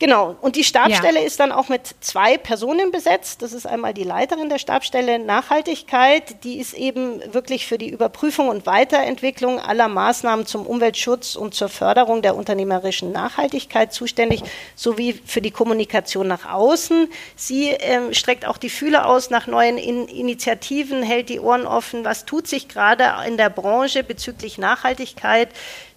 Genau, 0.02 0.36
und 0.42 0.56
die 0.56 0.64
Stabstelle 0.64 1.20
ja. 1.20 1.28
ist 1.28 1.40
dann 1.40 1.52
auch 1.52 1.70
mit 1.70 1.82
zwei 2.00 2.36
Personen 2.36 2.90
besetzt. 2.90 3.44
Das 3.44 3.54
ist 3.54 3.68
einmal 3.68 3.94
die 3.94 4.02
Leiterin 4.02 4.50
der 4.50 4.58
Stabstelle 4.58 5.20
Nachhaltigkeit, 5.20 6.44
die 6.44 6.60
ist 6.60 6.74
eben 6.74 7.22
wirklich 7.36 7.68
für 7.68 7.78
die 7.78 7.92
Überprüfung 7.92 8.50
und 8.50 8.66
Weiterentwicklung 8.66 9.60
aller 9.60 9.88
Maßnahmen 9.88 10.48
zum 10.48 10.66
Umweltschutz 10.66 11.36
und 11.36 11.54
zur 11.54 11.70
Förderung 11.70 12.24
der 12.24 12.36
unternehmerischen 12.36 13.12
Nachhaltigkeit 13.12 13.94
zuständig, 13.94 14.42
sowie 14.74 15.22
für 15.24 15.40
die 15.40 15.52
Kommunikation 15.52 16.28
nach 16.28 16.52
außen. 16.52 17.08
Sie 17.36 17.70
ähm, 17.70 18.12
streckt 18.16 18.48
auch 18.48 18.58
die 18.58 18.72
Fühler 18.72 19.06
aus 19.06 19.30
nach 19.30 19.46
neuen 19.46 19.78
in 19.78 20.08
Initiativen, 20.08 21.04
hält 21.04 21.30
die 21.30 21.40
Ohren 21.40 21.68
offen, 21.68 22.04
was 22.04 22.26
tut 22.26 22.48
sich 22.48 22.68
gerade 22.68 23.04
in 23.28 23.38
der 23.38 23.52
Branche 23.52 24.04
bezüglich 24.04 24.58
Nachhaltigkeit. 24.58 25.50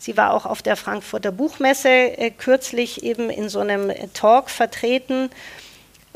Sie 0.04 0.18
war 0.18 0.34
auch 0.34 0.44
auf 0.44 0.60
der 0.60 0.76
Frankfurter 0.76 1.32
Buchmesse 1.32 1.88
äh, 1.88 2.30
kürzlich 2.30 3.04
eben 3.04 3.30
in 3.30 3.48
so 3.48 3.60
einem 3.60 3.88
äh, 3.88 4.08
Talk 4.12 4.50
vertreten. 4.50 5.30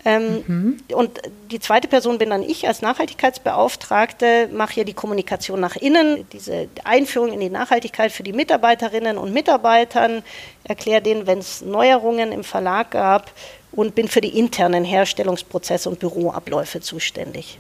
Ähm, 0.05 0.45
mhm. 0.47 0.77
Und 0.93 1.19
die 1.51 1.59
zweite 1.59 1.89
Person 1.89 2.19
bin 2.19 2.29
dann 2.29 2.43
ich 2.43 2.69
als 2.69 2.83
Nachhaltigkeitsbeauftragte, 2.83 4.51
mache 4.53 4.75
hier 4.75 4.85
die 4.85 4.93
Kommunikation 4.93 5.59
nach 5.59 5.75
innen, 5.75 6.29
diese 6.35 6.69
Einführung 6.85 7.33
in 7.33 7.41
die 7.41 7.49
Nachhaltigkeit 7.49 8.13
für 8.13 8.23
die 8.23 8.35
Mitarbeiterinnen 8.35 9.17
und 9.17 9.33
Mitarbeitern, 9.33 10.23
erkläre 10.65 11.01
denen, 11.01 11.27
wenn 11.27 11.39
es 11.39 11.63
Neuerungen 11.63 12.31
im 12.31 12.45
Verlag 12.45 12.91
gab 12.91 13.33
und 13.73 13.95
bin 13.95 14.07
für 14.07 14.21
die 14.21 14.39
internen 14.39 14.85
Herstellungsprozesse 14.85 15.89
und 15.89 15.99
Büroabläufe 15.99 16.83
zuständig. 16.83 17.59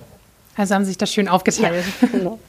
Also 0.56 0.74
haben 0.74 0.84
Sie 0.84 0.90
sich 0.90 0.98
das 0.98 1.10
schön 1.10 1.26
aufgeteilt. 1.26 1.86
Ja, 2.02 2.08
genau. 2.08 2.38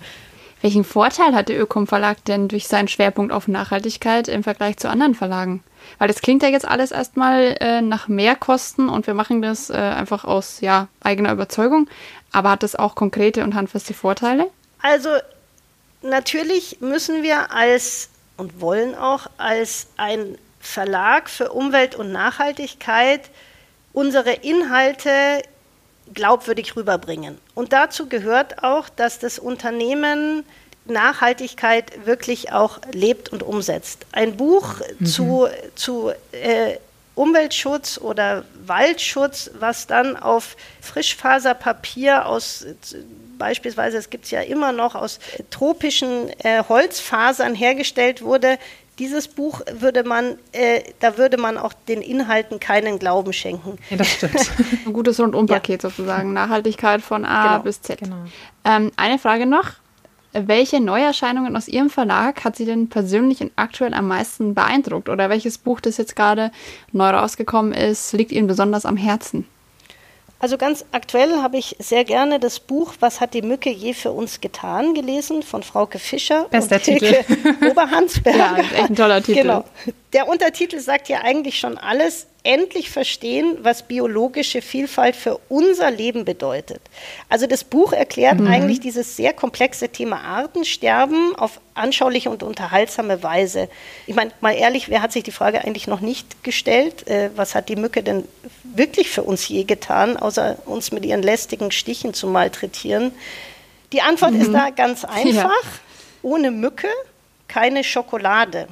Welchen 0.62 0.84
Vorteil 0.84 1.34
hat 1.34 1.48
der 1.48 1.60
Ökom 1.60 1.88
Verlag 1.88 2.24
denn 2.26 2.50
durch 2.50 2.68
seinen 2.68 2.90
Schwerpunkt 2.90 3.32
auf 3.32 3.48
Nachhaltigkeit 3.48 4.28
im 4.28 4.44
Vergleich 4.44 4.78
zu 4.78 4.90
anderen 4.90 5.16
Verlagen? 5.16 5.64
Weil 5.98 6.10
das 6.10 6.22
klingt 6.22 6.44
ja 6.44 6.50
jetzt 6.50 6.68
alles 6.68 6.92
erstmal 6.92 7.56
äh, 7.62 7.82
nach 7.82 8.08
Mehrkosten 8.08 8.90
und 8.90 9.08
wir 9.08 9.14
machen 9.14 9.42
das 9.42 9.70
äh, 9.70 9.76
einfach 9.76 10.26
aus 10.26 10.60
ja, 10.60 10.88
eigener 11.02 11.32
Überzeugung. 11.32 11.90
Aber 12.32 12.52
hat 12.52 12.64
das 12.64 12.76
auch 12.76 12.96
konkrete 12.96 13.44
und 13.44 13.56
handfeste 13.56 13.94
Vorteile? 13.94 14.50
Also 14.82 15.10
natürlich 16.02 16.82
müssen 16.82 17.24
wir 17.24 17.52
als 17.52 18.10
und 18.38 18.62
wollen 18.62 18.96
auch 18.96 19.28
als 19.38 19.88
ein 19.98 20.38
Verlag 20.60 21.30
für 21.30 21.52
Umwelt 21.52 21.96
und 21.96 22.12
Nachhaltigkeit 22.12 23.30
unsere 23.94 24.32
Inhalte 24.32 25.42
glaubwürdig 26.14 26.76
rüberbringen. 26.76 27.38
Und 27.56 27.74
dazu 27.74 28.08
gehört 28.08 28.64
auch, 28.64 28.90
dass 28.90 29.20
das 29.20 29.40
Unternehmen 29.40 30.44
Nachhaltigkeit 30.86 32.06
wirklich 32.06 32.52
auch 32.52 32.80
lebt 32.92 33.30
und 33.30 33.44
umsetzt. 33.44 34.06
Ein 34.12 34.38
Buch 34.38 34.76
mhm. 34.98 35.06
zu, 35.06 35.48
zu 35.76 36.12
äh, 36.32 36.78
Umweltschutz 37.16 37.98
oder 37.98 38.46
Waldschutz, 38.66 39.52
was 39.60 39.88
dann 39.88 40.16
auf 40.16 40.56
Frischfaserpapier 40.82 42.26
aus 42.26 42.66
beispielsweise, 43.38 43.98
es 43.98 44.10
gibt 44.10 44.26
es 44.26 44.32
ja 44.32 44.42
immer 44.42 44.72
noch, 44.72 44.96
aus 44.96 45.20
tropischen 45.50 46.30
äh, 46.40 46.64
Holzfasern 46.68 47.56
hergestellt 47.56 48.22
wurde, 48.22 48.60
dieses 49.00 49.28
Buch 49.28 49.62
würde 49.72 50.04
man, 50.04 50.38
äh, 50.52 50.82
da 51.00 51.18
würde 51.18 51.38
man 51.38 51.58
auch 51.58 51.74
den 51.74 52.02
Inhalten 52.02 52.60
keinen 52.60 53.00
Glauben 53.00 53.34
schenken. 53.34 53.78
Ja, 53.90 53.98
das 53.98 54.12
stimmt. 54.12 54.36
Ein 54.86 54.94
gutes 54.94 55.20
Rundumpaket 55.20 55.84
ja. 55.84 55.90
sozusagen. 55.90 56.34
Nachhaltigkeit 56.34 57.02
von 57.02 57.26
A 57.26 57.54
genau. 57.54 57.64
bis 57.64 57.82
Z. 57.82 58.00
Genau. 58.00 58.18
Ähm, 58.66 58.92
eine 58.98 59.18
Frage 59.18 59.46
noch. 59.46 59.72
Welche 60.32 60.80
Neuerscheinungen 60.80 61.56
aus 61.56 61.68
Ihrem 61.68 61.90
Verlag 61.90 62.44
hat 62.44 62.56
Sie 62.56 62.66
denn 62.66 62.88
persönlich 62.90 63.42
und 63.42 63.52
aktuell 63.56 63.96
am 63.96 64.08
meisten 64.08 64.54
beeindruckt? 64.54 65.10
Oder 65.10 65.30
welches 65.30 65.58
Buch, 65.58 65.80
das 65.80 65.98
jetzt 65.98 66.16
gerade 66.16 66.52
neu 66.92 67.10
rausgekommen 67.10 67.74
ist, 67.74 68.14
liegt 68.14 68.32
Ihnen 68.32 68.46
besonders 68.46 68.86
am 68.86 68.96
Herzen? 68.96 69.48
Also 70.42 70.58
ganz 70.58 70.86
aktuell 70.94 71.42
habe 71.42 71.58
ich 71.58 71.76
sehr 71.80 72.06
gerne 72.06 72.40
das 72.40 72.62
Buch 72.62 72.94
Was 73.02 73.20
hat 73.20 73.34
die 73.34 73.42
Mücke 73.42 73.70
je 73.70 73.94
für 73.94 74.12
uns 74.12 74.40
getan 74.40 74.94
gelesen 74.94 75.44
von 75.44 75.64
Frauke 75.64 76.00
Fischer 76.00 76.46
Bester 76.50 76.78
und 76.78 76.84
Titel. 76.84 77.26
Oberhansberger. 77.70 78.38
ja, 78.38 78.58
echt 78.58 78.90
ein 78.90 78.96
toller 78.96 79.22
Titel. 79.24 79.42
Genau. 79.42 79.66
Der 80.14 80.30
Untertitel 80.30 80.80
sagt 80.80 81.10
ja 81.10 81.20
eigentlich 81.24 81.60
schon 81.60 81.78
alles. 81.78 82.28
Endlich 82.44 82.90
verstehen, 82.90 83.58
was 83.62 83.84
biologische 83.84 84.62
Vielfalt 84.62 85.16
für 85.16 85.40
unser 85.50 85.92
Leben 85.92 86.26
bedeutet. 86.26 86.82
Also 87.28 87.48
das 87.48 87.64
Buch 87.64 87.92
erklärt 87.92 88.40
mhm. 88.40 88.48
eigentlich 88.48 88.80
dieses 88.80 89.18
sehr 89.18 89.34
komplexe 89.34 89.90
Thema 89.90 90.22
Artensterben 90.22 91.36
auf 91.36 91.60
anschauliche 91.74 92.30
und 92.30 92.44
unterhaltsame 92.44 93.24
Weise. 93.24 93.70
Ich 94.08 94.16
meine, 94.16 94.32
mal 94.42 94.52
ehrlich, 94.54 94.90
wer 94.90 95.02
hat 95.02 95.12
sich 95.12 95.24
die 95.24 95.32
Frage 95.32 95.64
eigentlich 95.64 95.88
noch 95.88 96.00
nicht 96.00 96.44
gestellt? 96.44 97.08
Äh, 97.08 97.30
was 97.36 97.56
hat 97.56 97.70
die 97.70 97.76
Mücke 97.76 98.04
denn 98.04 98.24
wirklich 98.64 99.10
für 99.10 99.24
uns 99.24 99.48
je 99.48 99.64
getan, 99.64 100.18
außer 100.18 100.58
uns 100.66 100.92
mit 100.92 101.06
ihren 101.06 101.24
lästigen 101.24 101.72
Stichen 101.72 102.14
zu 102.14 102.28
malträtieren? 102.28 103.12
Die 103.92 104.02
Antwort 104.02 104.34
mhm. 104.34 104.42
ist 104.42 104.54
da 104.54 104.70
ganz 104.70 105.04
einfach. 105.04 105.64
Ja. 105.64 105.80
Ohne 106.22 106.52
Mücke 106.52 106.88
keine 107.50 107.84
Schokolade. 107.84 108.68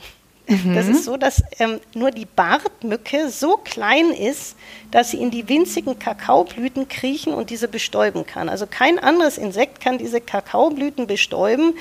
Mhm. 0.47 0.75
Das 0.75 0.87
ist 0.87 1.03
so, 1.03 1.17
dass 1.17 1.43
ähm, 1.59 1.79
nur 1.93 2.11
die 2.11 2.25
Bartmücke 2.25 3.29
so 3.29 3.57
klein 3.57 4.11
ist, 4.11 4.55
dass 4.91 5.11
sie 5.11 5.17
in 5.17 5.29
die 5.29 5.49
winzigen 5.49 5.99
Kakaoblüten 5.99 6.87
kriechen 6.87 7.33
und 7.33 7.49
diese 7.49 7.67
bestäuben 7.67 8.25
kann. 8.25 8.47
Also 8.47 8.65
kein 8.65 8.97
anderes 8.97 9.37
Insekt 9.37 9.81
kann 9.81 9.97
diese 9.97 10.21
Kakaoblüten 10.21 11.05
bestäuben. 11.07 11.73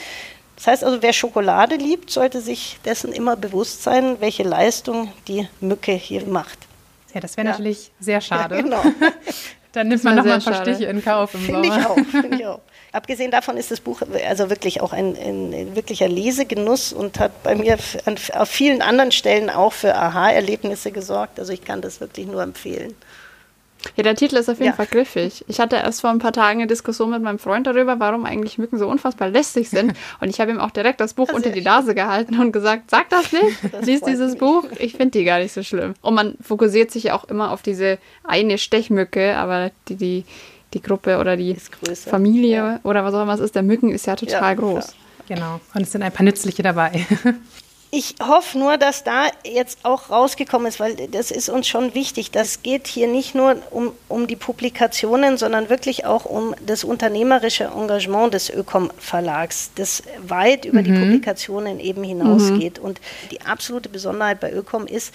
Das 0.57 0.67
heißt 0.67 0.85
also, 0.85 1.03
wer 1.03 1.13
Schokolade 1.13 1.77
liebt, 1.77 2.11
sollte 2.11 2.41
sich 2.41 2.79
dessen 2.85 3.13
immer 3.13 3.37
bewusst 3.37 3.83
sein, 3.83 4.17
welche 4.21 4.43
Leistung 4.43 5.13
die 5.29 5.47
Mücke 5.61 5.93
hier 5.93 6.25
macht. 6.27 6.59
Ja, 7.15 7.21
das 7.21 7.37
wäre 7.37 7.47
ja. 7.47 7.53
natürlich 7.53 7.93
sehr 8.01 8.21
schade. 8.23 8.57
Ja, 8.57 8.63
genau. 8.63 8.83
Dann 9.77 9.89
nimmt 9.89 10.05
man 10.05 10.17
noch 10.17 10.25
mal 10.25 10.37
ein 10.37 10.43
paar 10.43 10.55
schade. 10.55 10.75
Stiche 10.75 10.89
in 10.89 11.05
Kauf 11.05 11.35
im 11.35 11.41
Find 11.41 11.67
Sommer. 11.67 11.79
Ich 11.79 11.87
auch, 11.87 11.97
finde 12.11 12.37
ich 12.39 12.47
auch. 12.47 12.61
Abgesehen 12.93 13.31
davon 13.31 13.59
ist 13.59 13.71
das 13.71 13.81
Buch 13.81 14.01
also 14.27 14.49
wirklich 14.49 14.81
auch 14.81 14.95
ein, 14.95 15.15
ein, 15.15 15.53
ein 15.53 15.77
wirklicher 15.77 16.09
Lesegenuss 16.09 16.95
und 16.95 17.19
hat 17.19 17.43
bei 17.43 17.55
mir 17.55 17.77
an, 18.07 18.15
auf 18.33 18.49
vielen 18.49 18.81
anderen 18.81 19.13
Stellen 19.13 19.51
auch 19.51 19.75
für 19.75 19.95
Aha-Erlebnisse 19.95 20.93
gesorgt. 20.93 21.39
Also 21.39 21.53
ich 21.53 21.63
kann 21.63 21.83
das 21.83 22.01
wirklich 22.01 22.27
nur 22.27 22.43
empfehlen. 22.43 22.95
Ja, 23.97 24.03
der 24.03 24.17
Titel 24.17 24.37
ist 24.37 24.49
auf 24.49 24.59
jeden 24.59 24.71
ja. 24.71 24.73
Fall 24.73 24.87
griffig. 24.87 25.45
Ich 25.49 25.61
hatte 25.61 25.77
erst 25.77 26.01
vor 26.01 26.11
ein 26.11 26.19
paar 26.19 26.33
Tagen 26.33 26.61
eine 26.61 26.67
Diskussion 26.67 27.11
mit 27.11 27.23
meinem 27.23 27.39
Freund 27.39 27.67
darüber, 27.67 28.01
warum 28.01 28.25
eigentlich 28.25 28.59
Mücken 28.59 28.79
so 28.79 28.89
unfassbar 28.89 29.29
lästig 29.29 29.69
sind. 29.69 29.95
Und 30.21 30.29
ich 30.29 30.41
habe 30.41 30.51
ihm 30.51 30.59
auch 30.59 30.71
direkt 30.71 31.01
das 31.01 31.15
Buch 31.15 31.29
also 31.29 31.37
unter 31.37 31.51
die 31.51 31.63
Nase 31.63 31.95
gehalten 31.95 32.39
und 32.41 32.53
gesagt, 32.53 32.91
sag 32.91 33.09
das 33.11 33.33
nicht, 33.33 33.57
das 33.73 33.87
lies 33.87 34.01
dieses 34.01 34.33
mich. 34.33 34.41
Buch. 34.41 34.65
Ich 34.79 34.93
finde 34.93 35.19
die 35.19 35.25
gar 35.25 35.39
nicht 35.39 35.53
so 35.53 35.63
schlimm. 35.63 35.95
Und 36.01 36.15
man 36.15 36.37
fokussiert 36.41 36.91
sich 36.91 37.05
ja 37.05 37.15
auch 37.15 37.25
immer 37.25 37.51
auf 37.51 37.63
diese 37.63 37.99
eine 38.25 38.59
Stechmücke, 38.59 39.37
aber 39.37 39.71
die, 39.89 39.97
die, 39.97 40.25
die 40.75 40.83
Gruppe 40.83 41.19
oder 41.19 41.37
die 41.37 41.57
Familie 41.95 42.57
ja. 42.57 42.81
oder 42.83 43.05
was 43.05 43.15
auch 43.15 43.23
immer 43.23 43.35
es 43.35 43.41
ist, 43.41 43.55
der 43.55 43.63
Mücken 43.63 43.91
ist 43.91 44.07
ja 44.07 44.17
total 44.17 44.43
ja, 44.43 44.55
groß. 44.55 44.95
Genau. 45.29 45.61
Und 45.75 45.83
es 45.83 45.93
sind 45.93 46.03
ein 46.03 46.13
paar 46.13 46.25
nützliche 46.25 46.63
dabei. 46.63 47.07
Ich 47.91 48.17
hoffe 48.21 48.59
nur, 48.59 48.79
dass 48.79 49.05
da 49.05 49.29
jetzt 49.45 49.79
auch 49.85 50.11
rausgekommen 50.11 50.67
ist, 50.67 50.81
weil 50.81 50.97
das 51.09 51.31
ist 51.31 51.49
uns 51.49 51.69
schon 51.69 51.95
wichtig. 51.95 52.31
Das 52.33 52.63
geht 52.63 52.89
hier 52.89 53.07
nicht 53.07 53.35
nur 53.35 53.57
um, 53.71 53.93
um 54.09 54.27
die 54.27 54.35
Publikationen, 54.37 55.39
sondern 55.39 55.71
wirklich 55.71 56.05
auch 56.05 56.25
um 56.25 56.55
das 56.67 56.83
unternehmerische 56.83 57.65
Engagement 57.65 58.35
des 58.35 58.51
Ökom 58.51 58.91
Verlags, 58.99 59.71
das 59.77 60.03
weit 60.27 60.65
über 60.65 60.81
mhm. 60.81 60.85
die 60.85 60.93
Publikationen 60.93 61.79
eben 61.79 62.03
hinausgeht. 62.03 62.79
Mhm. 62.79 62.85
Und 62.85 63.01
die 63.31 63.41
absolute 63.43 63.89
Besonderheit 63.89 64.41
bei 64.41 64.53
Ökom 64.53 64.87
ist, 64.87 65.15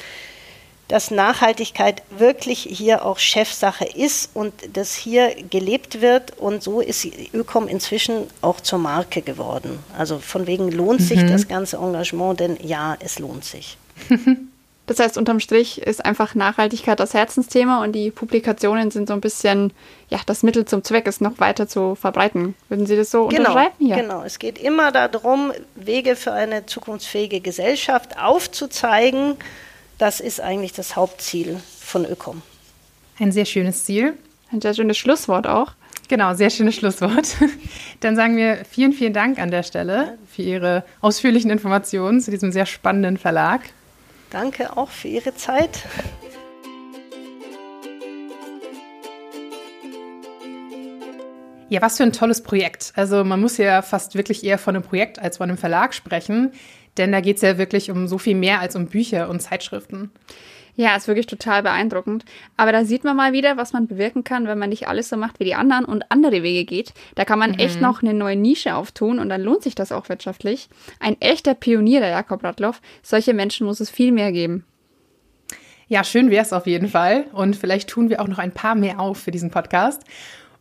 dass 0.92 1.10
Nachhaltigkeit 1.10 2.04
wirklich 2.10 2.68
hier 2.70 3.06
auch 3.06 3.18
Chefsache 3.18 3.86
ist 3.86 4.30
und 4.34 4.54
das 4.74 4.94
hier 4.94 5.34
gelebt 5.50 6.02
wird. 6.02 6.38
Und 6.38 6.62
so 6.62 6.82
ist 6.82 7.08
Ökom 7.34 7.70
inzwischen 7.70 8.28
auch 8.42 8.60
zur 8.60 8.78
Marke 8.78 9.22
geworden. 9.22 9.80
Also 9.98 10.20
von 10.20 10.48
wegen 10.48 10.70
lohnt 10.70 11.00
mhm. 11.00 11.06
sich 11.06 11.26
das 11.26 11.48
ganze 11.48 11.78
Engagement, 11.78 12.42
denn 12.42 12.58
ja, 12.62 12.98
es 13.00 13.20
lohnt 13.20 13.46
sich. 13.46 13.78
Das 14.88 15.00
heißt, 15.00 15.18
unterm 15.18 15.40
Strich 15.40 15.80
ist 15.82 16.04
einfach 16.04 16.36
Nachhaltigkeit 16.36 17.00
das 17.00 17.14
Herzensthema 17.14 17.82
und 17.82 17.94
die 17.94 18.12
Publikationen 18.12 18.92
sind 18.92 19.08
so 19.08 19.14
ein 19.14 19.22
bisschen 19.22 19.72
ja, 20.10 20.20
das 20.26 20.44
Mittel 20.44 20.66
zum 20.66 20.84
Zweck, 20.84 21.08
es 21.08 21.22
noch 21.22 21.40
weiter 21.40 21.68
zu 21.68 21.96
verbreiten. 21.96 22.56
Würden 22.68 22.88
Sie 22.88 22.98
das 22.98 23.10
so 23.10 23.28
genau, 23.28 23.52
unterschreiben 23.52 23.76
hier? 23.78 23.96
Genau, 23.96 24.24
es 24.24 24.38
geht 24.38 24.58
immer 24.58 24.92
darum, 24.92 25.54
Wege 25.76 26.18
für 26.18 26.34
eine 26.34 26.66
zukunftsfähige 26.66 27.40
Gesellschaft 27.40 28.20
aufzuzeigen 28.20 29.38
das 30.02 30.20
ist 30.20 30.42
eigentlich 30.42 30.74
das 30.74 30.96
Hauptziel 30.96 31.60
von 31.80 32.06
Ökom. 32.06 32.42
Ein 33.20 33.32
sehr 33.32 33.46
schönes 33.46 33.86
Ziel. 33.86 34.18
Ein 34.52 34.60
sehr 34.60 34.74
schönes 34.74 34.98
Schlusswort 34.98 35.46
auch. 35.46 35.74
Genau, 36.08 36.34
sehr 36.34 36.50
schönes 36.50 36.76
Schlusswort. 36.76 37.38
Dann 38.00 38.16
sagen 38.16 38.36
wir 38.36 38.66
vielen, 38.66 38.94
vielen 38.94 39.14
Dank 39.14 39.38
an 39.38 39.52
der 39.52 39.62
Stelle 39.62 40.18
für 40.26 40.42
Ihre 40.42 40.84
ausführlichen 41.02 41.52
Informationen 41.52 42.20
zu 42.20 42.32
diesem 42.32 42.52
sehr 42.52 42.66
spannenden 42.66 43.18
Verlag. 43.18 43.62
Danke 44.32 44.76
auch 44.76 44.90
für 44.90 45.08
Ihre 45.08 45.36
Zeit. 45.36 45.84
Ja, 51.70 51.82
was 51.82 51.96
für 51.96 52.04
ein 52.04 52.12
tolles 52.12 52.44
Projekt. 52.44 52.92
Also 52.96 53.24
man 53.24 53.40
muss 53.40 53.58
ja 53.58 53.82
fast 53.82 54.16
wirklich 54.16 54.44
eher 54.44 54.58
von 54.58 54.76
einem 54.76 54.84
Projekt 54.84 55.20
als 55.20 55.38
von 55.38 55.48
einem 55.48 55.58
Verlag 55.58 55.94
sprechen. 55.94 56.52
Denn 56.98 57.12
da 57.12 57.22
geht 57.22 57.38
es 57.38 57.42
ja 57.42 57.58
wirklich 57.58 57.92
um 57.92 58.08
so 58.08 58.18
viel 58.18 58.36
mehr 58.36 58.60
als 58.60 58.76
um 58.76 58.88
Bücher 58.88 59.30
und 59.30 59.42
Zeitschriften. 59.42 60.12
Ja, 60.76 60.96
ist 60.96 61.08
wirklich 61.08 61.28
total 61.28 61.64
beeindruckend. 61.64 62.26
Aber 62.58 62.72
da 62.72 62.86
sieht 62.86 63.04
man 63.04 63.16
mal 63.16 63.34
wieder, 63.34 63.58
was 63.58 63.74
man 63.74 63.88
bewirken 63.88 64.24
kann, 64.24 64.48
wenn 64.48 64.58
man 64.58 64.70
nicht 64.70 64.88
alles 64.88 65.10
so 65.10 65.18
macht 65.18 65.40
wie 65.40 65.44
die 65.44 65.56
anderen 65.56 65.86
und 65.86 66.10
andere 66.10 66.44
Wege 66.44 66.66
geht. 66.66 66.94
Da 67.16 67.26
kann 67.26 67.40
man 67.40 67.52
mhm. 67.52 67.60
echt 67.60 67.82
noch 67.82 68.02
eine 68.02 68.14
neue 68.14 68.36
Nische 68.36 68.76
auftun 68.76 69.20
und 69.20 69.30
dann 69.30 69.42
lohnt 69.42 69.64
sich 69.64 69.76
das 69.76 69.92
auch 69.92 70.10
wirtschaftlich. 70.10 70.70
Ein 71.00 71.20
echter 71.20 71.54
Pionier, 71.54 72.00
der 72.00 72.10
Jakob 72.10 72.44
Radloff. 72.44 72.82
Solche 73.04 73.34
Menschen 73.34 73.68
muss 73.68 73.80
es 73.80 73.90
viel 73.90 74.12
mehr 74.12 74.32
geben. 74.32 74.66
Ja, 75.88 76.06
schön 76.06 76.32
wäre 76.32 76.44
es 76.44 76.54
auf 76.54 76.68
jeden 76.68 76.88
Fall. 76.88 77.26
Und 77.34 77.58
vielleicht 77.58 77.90
tun 77.90 78.10
wir 78.10 78.22
auch 78.22 78.28
noch 78.30 78.40
ein 78.40 78.54
paar 78.54 78.76
mehr 78.76 79.02
auf 79.02 79.18
für 79.18 79.32
diesen 79.32 79.52
Podcast. 79.52 80.04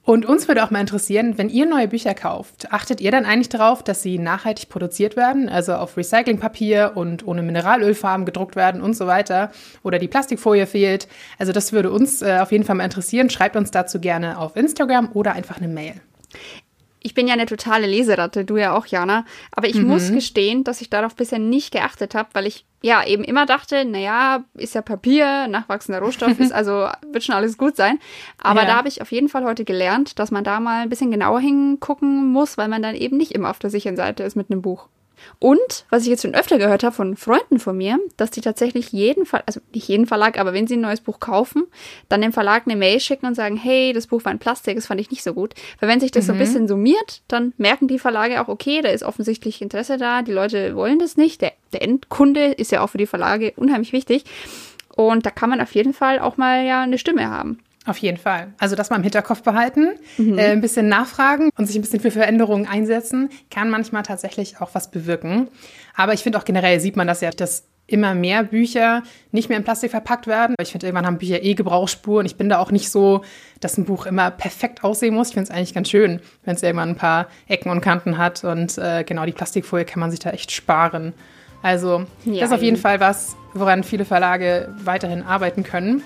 Und 0.03 0.25
uns 0.25 0.49
würde 0.49 0.65
auch 0.65 0.71
mal 0.71 0.81
interessieren, 0.81 1.37
wenn 1.37 1.51
ihr 1.51 1.67
neue 1.67 1.87
Bücher 1.87 2.15
kauft, 2.15 2.73
achtet 2.73 3.01
ihr 3.01 3.11
dann 3.11 3.27
eigentlich 3.27 3.51
darauf, 3.51 3.83
dass 3.83 4.03
sie 4.03 4.19
nachhaltig 4.19 4.69
produziert 4.69 5.15
werden, 5.15 5.49
also 5.49 5.75
auf 5.75 5.97
Recyclingpapier 5.97 6.93
und 6.95 7.27
ohne 7.27 7.43
Mineralölfarben 7.43 8.25
gedruckt 8.25 8.57
werden 8.57 8.81
und 8.81 8.95
so 8.95 9.07
weiter, 9.07 9.53
oder 9.83 9.99
die 9.99 10.09
Plastikfolie 10.09 10.67
fehlt? 10.67 11.07
Also 11.39 11.53
das 11.53 11.73
würde 11.73 11.91
uns 11.91 12.23
äh, 12.23 12.39
auf 12.41 12.51
jeden 12.51 12.65
Fall 12.65 12.77
mal 12.77 12.85
interessieren. 12.85 13.31
Schreibt 13.31 13.57
uns 13.57 13.71
dazu 13.71 14.01
gerne 14.01 14.39
auf 14.39 14.57
Instagram 14.57 15.11
oder 15.13 15.33
einfach 15.33 15.59
eine 15.59 15.69
Mail 15.69 15.95
ich 17.03 17.15
bin 17.15 17.27
ja 17.27 17.35
eine 17.35 17.47
totale 17.47 17.87
Leseratte, 17.87 18.45
du 18.45 18.57
ja 18.57 18.75
auch, 18.77 18.87
Jana. 18.87 19.25
Aber 19.53 19.69
ich 19.69 19.77
mhm. 19.77 19.89
muss 19.89 20.13
gestehen, 20.13 20.65
dass 20.65 20.81
ich 20.81 20.91
darauf 20.91 21.15
bisher 21.17 21.39
nicht 21.39 21.73
geachtet 21.73 22.15
habe, 22.15 22.29
weil 22.35 22.47
ich 22.47 22.67
ja 22.83 23.05
eben 23.07 23.25
immer 23.25 23.47
dachte, 23.47 23.85
naja, 23.85 24.45
ist 24.55 24.75
ja 24.75 24.83
Papier, 24.83 25.49
nachwachsender 25.49 26.01
Rohstoff, 26.01 26.39
ist 26.39 26.53
also 26.53 26.89
wird 27.11 27.25
schon 27.25 27.35
alles 27.35 27.57
gut 27.57 27.77
sein. 27.77 27.99
Aber 28.39 28.63
ja. 28.63 28.67
da 28.67 28.77
habe 28.77 28.89
ich 28.89 29.03
auf 29.03 29.13
jeden 29.13 29.29
Fall 29.29 29.45
heute 29.45 29.65
gelernt, 29.65 30.19
dass 30.19 30.31
man 30.31 30.45
da 30.45 30.61
mal 30.61 30.83
ein 30.83 30.89
bisschen 30.89 31.11
genauer 31.11 31.41
hingucken 31.41 32.31
muss, 32.33 32.59
weil 32.59 32.69
man 32.69 32.83
dann 32.83 32.95
eben 32.95 33.17
nicht 33.17 33.33
immer 33.33 33.51
auf 33.51 33.59
der 33.59 33.71
sicheren 33.71 33.97
Seite 33.97 34.23
ist 34.23 34.37
mit 34.37 34.51
einem 34.51 34.63
Buch. 34.63 34.89
Und 35.39 35.85
was 35.91 36.03
ich 36.03 36.09
jetzt 36.09 36.23
schon 36.23 36.35
öfter 36.35 36.59
gehört 36.59 36.85
habe 36.85 36.95
von 36.95 37.17
Freunden 37.17 37.59
von 37.59 37.77
mir, 37.77 37.99
dass 38.17 38.31
die 38.31 38.41
tatsächlich 38.41 38.93
jeden 38.93 39.27
Fall, 39.27 39.43
also 39.47 39.61
nicht 39.73 39.89
jeden 39.89 40.07
Verlag, 40.07 40.39
aber 40.39 40.53
wenn 40.53 40.67
sie 40.67 40.77
ein 40.77 40.81
neues 40.81 41.01
Buch 41.01 41.21
kaufen, 41.21 41.65
dann 42.09 42.21
dem 42.21 42.33
Verlag 42.33 42.65
eine 42.67 42.77
Mail 42.77 43.01
schicken 43.01 43.27
und 43.27 43.35
sagen, 43.35 43.57
hey, 43.57 43.93
das 43.93 44.07
Buch 44.07 44.25
war 44.25 44.33
in 44.33 44.39
Plastik, 44.39 44.77
das 44.77 44.87
fand 44.87 45.01
ich 45.01 45.11
nicht 45.11 45.23
so 45.23 45.35
gut. 45.35 45.55
Weil 45.81 45.89
wenn 45.89 46.01
sich 46.01 46.11
das 46.11 46.25
mhm. 46.25 46.27
so 46.27 46.33
ein 46.33 46.37
mhm. 46.37 46.41
bisschen 46.41 46.69
summiert, 46.69 47.23
dann 47.29 47.53
merken 47.57 47.89
die 47.89 47.99
Verlage 47.99 48.41
auch, 48.41 48.49
okay, 48.49 48.81
da 48.83 48.91
ist 48.91 49.03
offensichtlich 49.03 49.63
Interesse 49.63 49.97
da, 49.97 50.23
die 50.23 50.33
Leute 50.33 50.75
wollen 50.75 50.99
das 50.99 51.17
nicht. 51.17 51.41
Der, 51.41 51.53
der 51.73 51.83
Endkunde 51.83 52.53
ist 52.53 52.73
ja 52.73 52.83
auch 52.83 52.89
für 52.89 52.99
die 52.99 53.07
Verlage 53.07 53.53
unheimlich 53.57 53.93
wichtig. 53.93 54.25
Und 54.97 55.25
da 55.25 55.31
kann 55.31 55.51
man 55.51 55.61
auf 55.61 55.75
jeden 55.75 55.95
Fall 55.95 56.19
auch 56.19 56.37
mal 56.37 56.65
ja 56.67 56.83
eine 56.83 56.99
Stimme 56.99 57.31
haben. 57.31 57.61
Auf 57.87 57.97
jeden 57.99 58.19
Fall. 58.19 58.53
Also 58.59 58.77
das 58.77 58.91
mal 58.91 58.97
im 58.97 59.03
Hinterkopf 59.03 59.43
behalten, 59.43 59.95
mhm. 60.19 60.39
äh, 60.39 60.51
ein 60.51 60.61
bisschen 60.61 60.89
nachfragen 60.89 61.51
und 61.57 61.67
sich 61.67 61.77
ein 61.77 61.83
bisschen 61.83 62.01
für 62.01 62.11
Veränderungen 62.11 62.67
einsetzen, 62.67 63.31
kann 63.51 63.71
manchmal 63.71 64.03
tatsächlich 64.03 64.61
auch 64.61 64.71
was 64.75 64.91
bewirken. 64.91 65.49
Aber 65.95 66.13
ich 66.13 66.23
finde 66.23 66.39
auch 66.39 66.45
generell 66.45 66.79
sieht 66.81 66.97
man 66.97 67.07
das 67.07 67.23
ja, 67.23 67.31
dass 67.31 67.65
immer 67.91 68.15
mehr 68.15 68.45
Bücher 68.45 69.03
nicht 69.33 69.49
mehr 69.49 69.59
in 69.59 69.65
Plastik 69.65 69.91
verpackt 69.91 70.27
werden. 70.27 70.55
Ich 70.61 70.71
finde, 70.71 70.87
irgendwann 70.87 71.07
haben 71.07 71.19
Bücher 71.19 71.43
eh 71.43 71.55
Gebrauchsspuren. 71.55 72.25
Ich 72.25 72.37
bin 72.37 72.49
da 72.49 72.59
auch 72.59 72.71
nicht 72.71 72.91
so, 72.91 73.23
dass 73.61 73.77
ein 73.79 73.85
Buch 73.85 74.07
immer 74.07 74.31
perfekt 74.31 74.85
aussehen 74.85 75.15
muss. 75.15 75.29
Ich 75.29 75.35
finde 75.35 75.51
es 75.51 75.57
eigentlich 75.57 75.75
ganz 75.75 75.89
schön, 75.91 76.21
wenn 76.45 76.55
es 76.55 76.63
irgendwann 76.63 76.91
ein 76.91 76.97
paar 76.97 77.27
Ecken 77.49 77.71
und 77.71 77.81
Kanten 77.81 78.19
hat. 78.19 78.45
Und 78.45 78.79
äh, 78.79 79.05
genau 79.05 79.27
die 79.27 79.33
Plastikfolie 79.33 79.85
kann 79.85 80.01
man 80.01 80.11
sich 80.11 80.21
da 80.21 80.31
echt 80.31 80.53
sparen. 80.53 81.15
Also 81.63 82.05
ja, 82.25 82.41
das 82.41 82.51
ist 82.51 82.55
auf 82.55 82.63
jeden 82.63 82.77
Fall 82.77 83.01
was, 83.01 83.37
woran 83.55 83.83
viele 83.83 84.05
Verlage 84.05 84.75
weiterhin 84.83 85.23
arbeiten 85.23 85.63
können. 85.63 86.03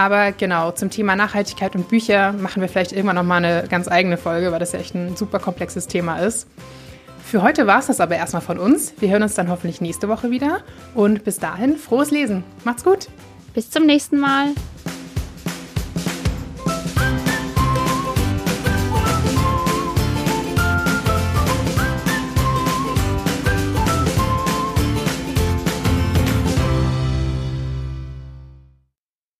Aber 0.00 0.32
genau, 0.32 0.70
zum 0.70 0.88
Thema 0.88 1.14
Nachhaltigkeit 1.14 1.74
und 1.76 1.90
Bücher 1.90 2.32
machen 2.32 2.62
wir 2.62 2.70
vielleicht 2.70 2.92
irgendwann 2.92 3.16
nochmal 3.16 3.44
eine 3.44 3.68
ganz 3.68 3.86
eigene 3.86 4.16
Folge, 4.16 4.50
weil 4.50 4.58
das 4.58 4.72
ja 4.72 4.78
echt 4.78 4.94
ein 4.94 5.14
super 5.14 5.38
komplexes 5.38 5.88
Thema 5.88 6.20
ist. 6.20 6.48
Für 7.22 7.42
heute 7.42 7.66
war 7.66 7.80
es 7.80 7.88
das 7.88 8.00
aber 8.00 8.16
erstmal 8.16 8.40
von 8.40 8.58
uns. 8.58 8.94
Wir 8.98 9.10
hören 9.10 9.22
uns 9.22 9.34
dann 9.34 9.50
hoffentlich 9.50 9.82
nächste 9.82 10.08
Woche 10.08 10.30
wieder. 10.30 10.60
Und 10.94 11.22
bis 11.22 11.38
dahin, 11.38 11.76
frohes 11.76 12.10
Lesen. 12.10 12.44
Macht's 12.64 12.82
gut. 12.82 13.08
Bis 13.52 13.70
zum 13.70 13.84
nächsten 13.84 14.18
Mal. 14.18 14.54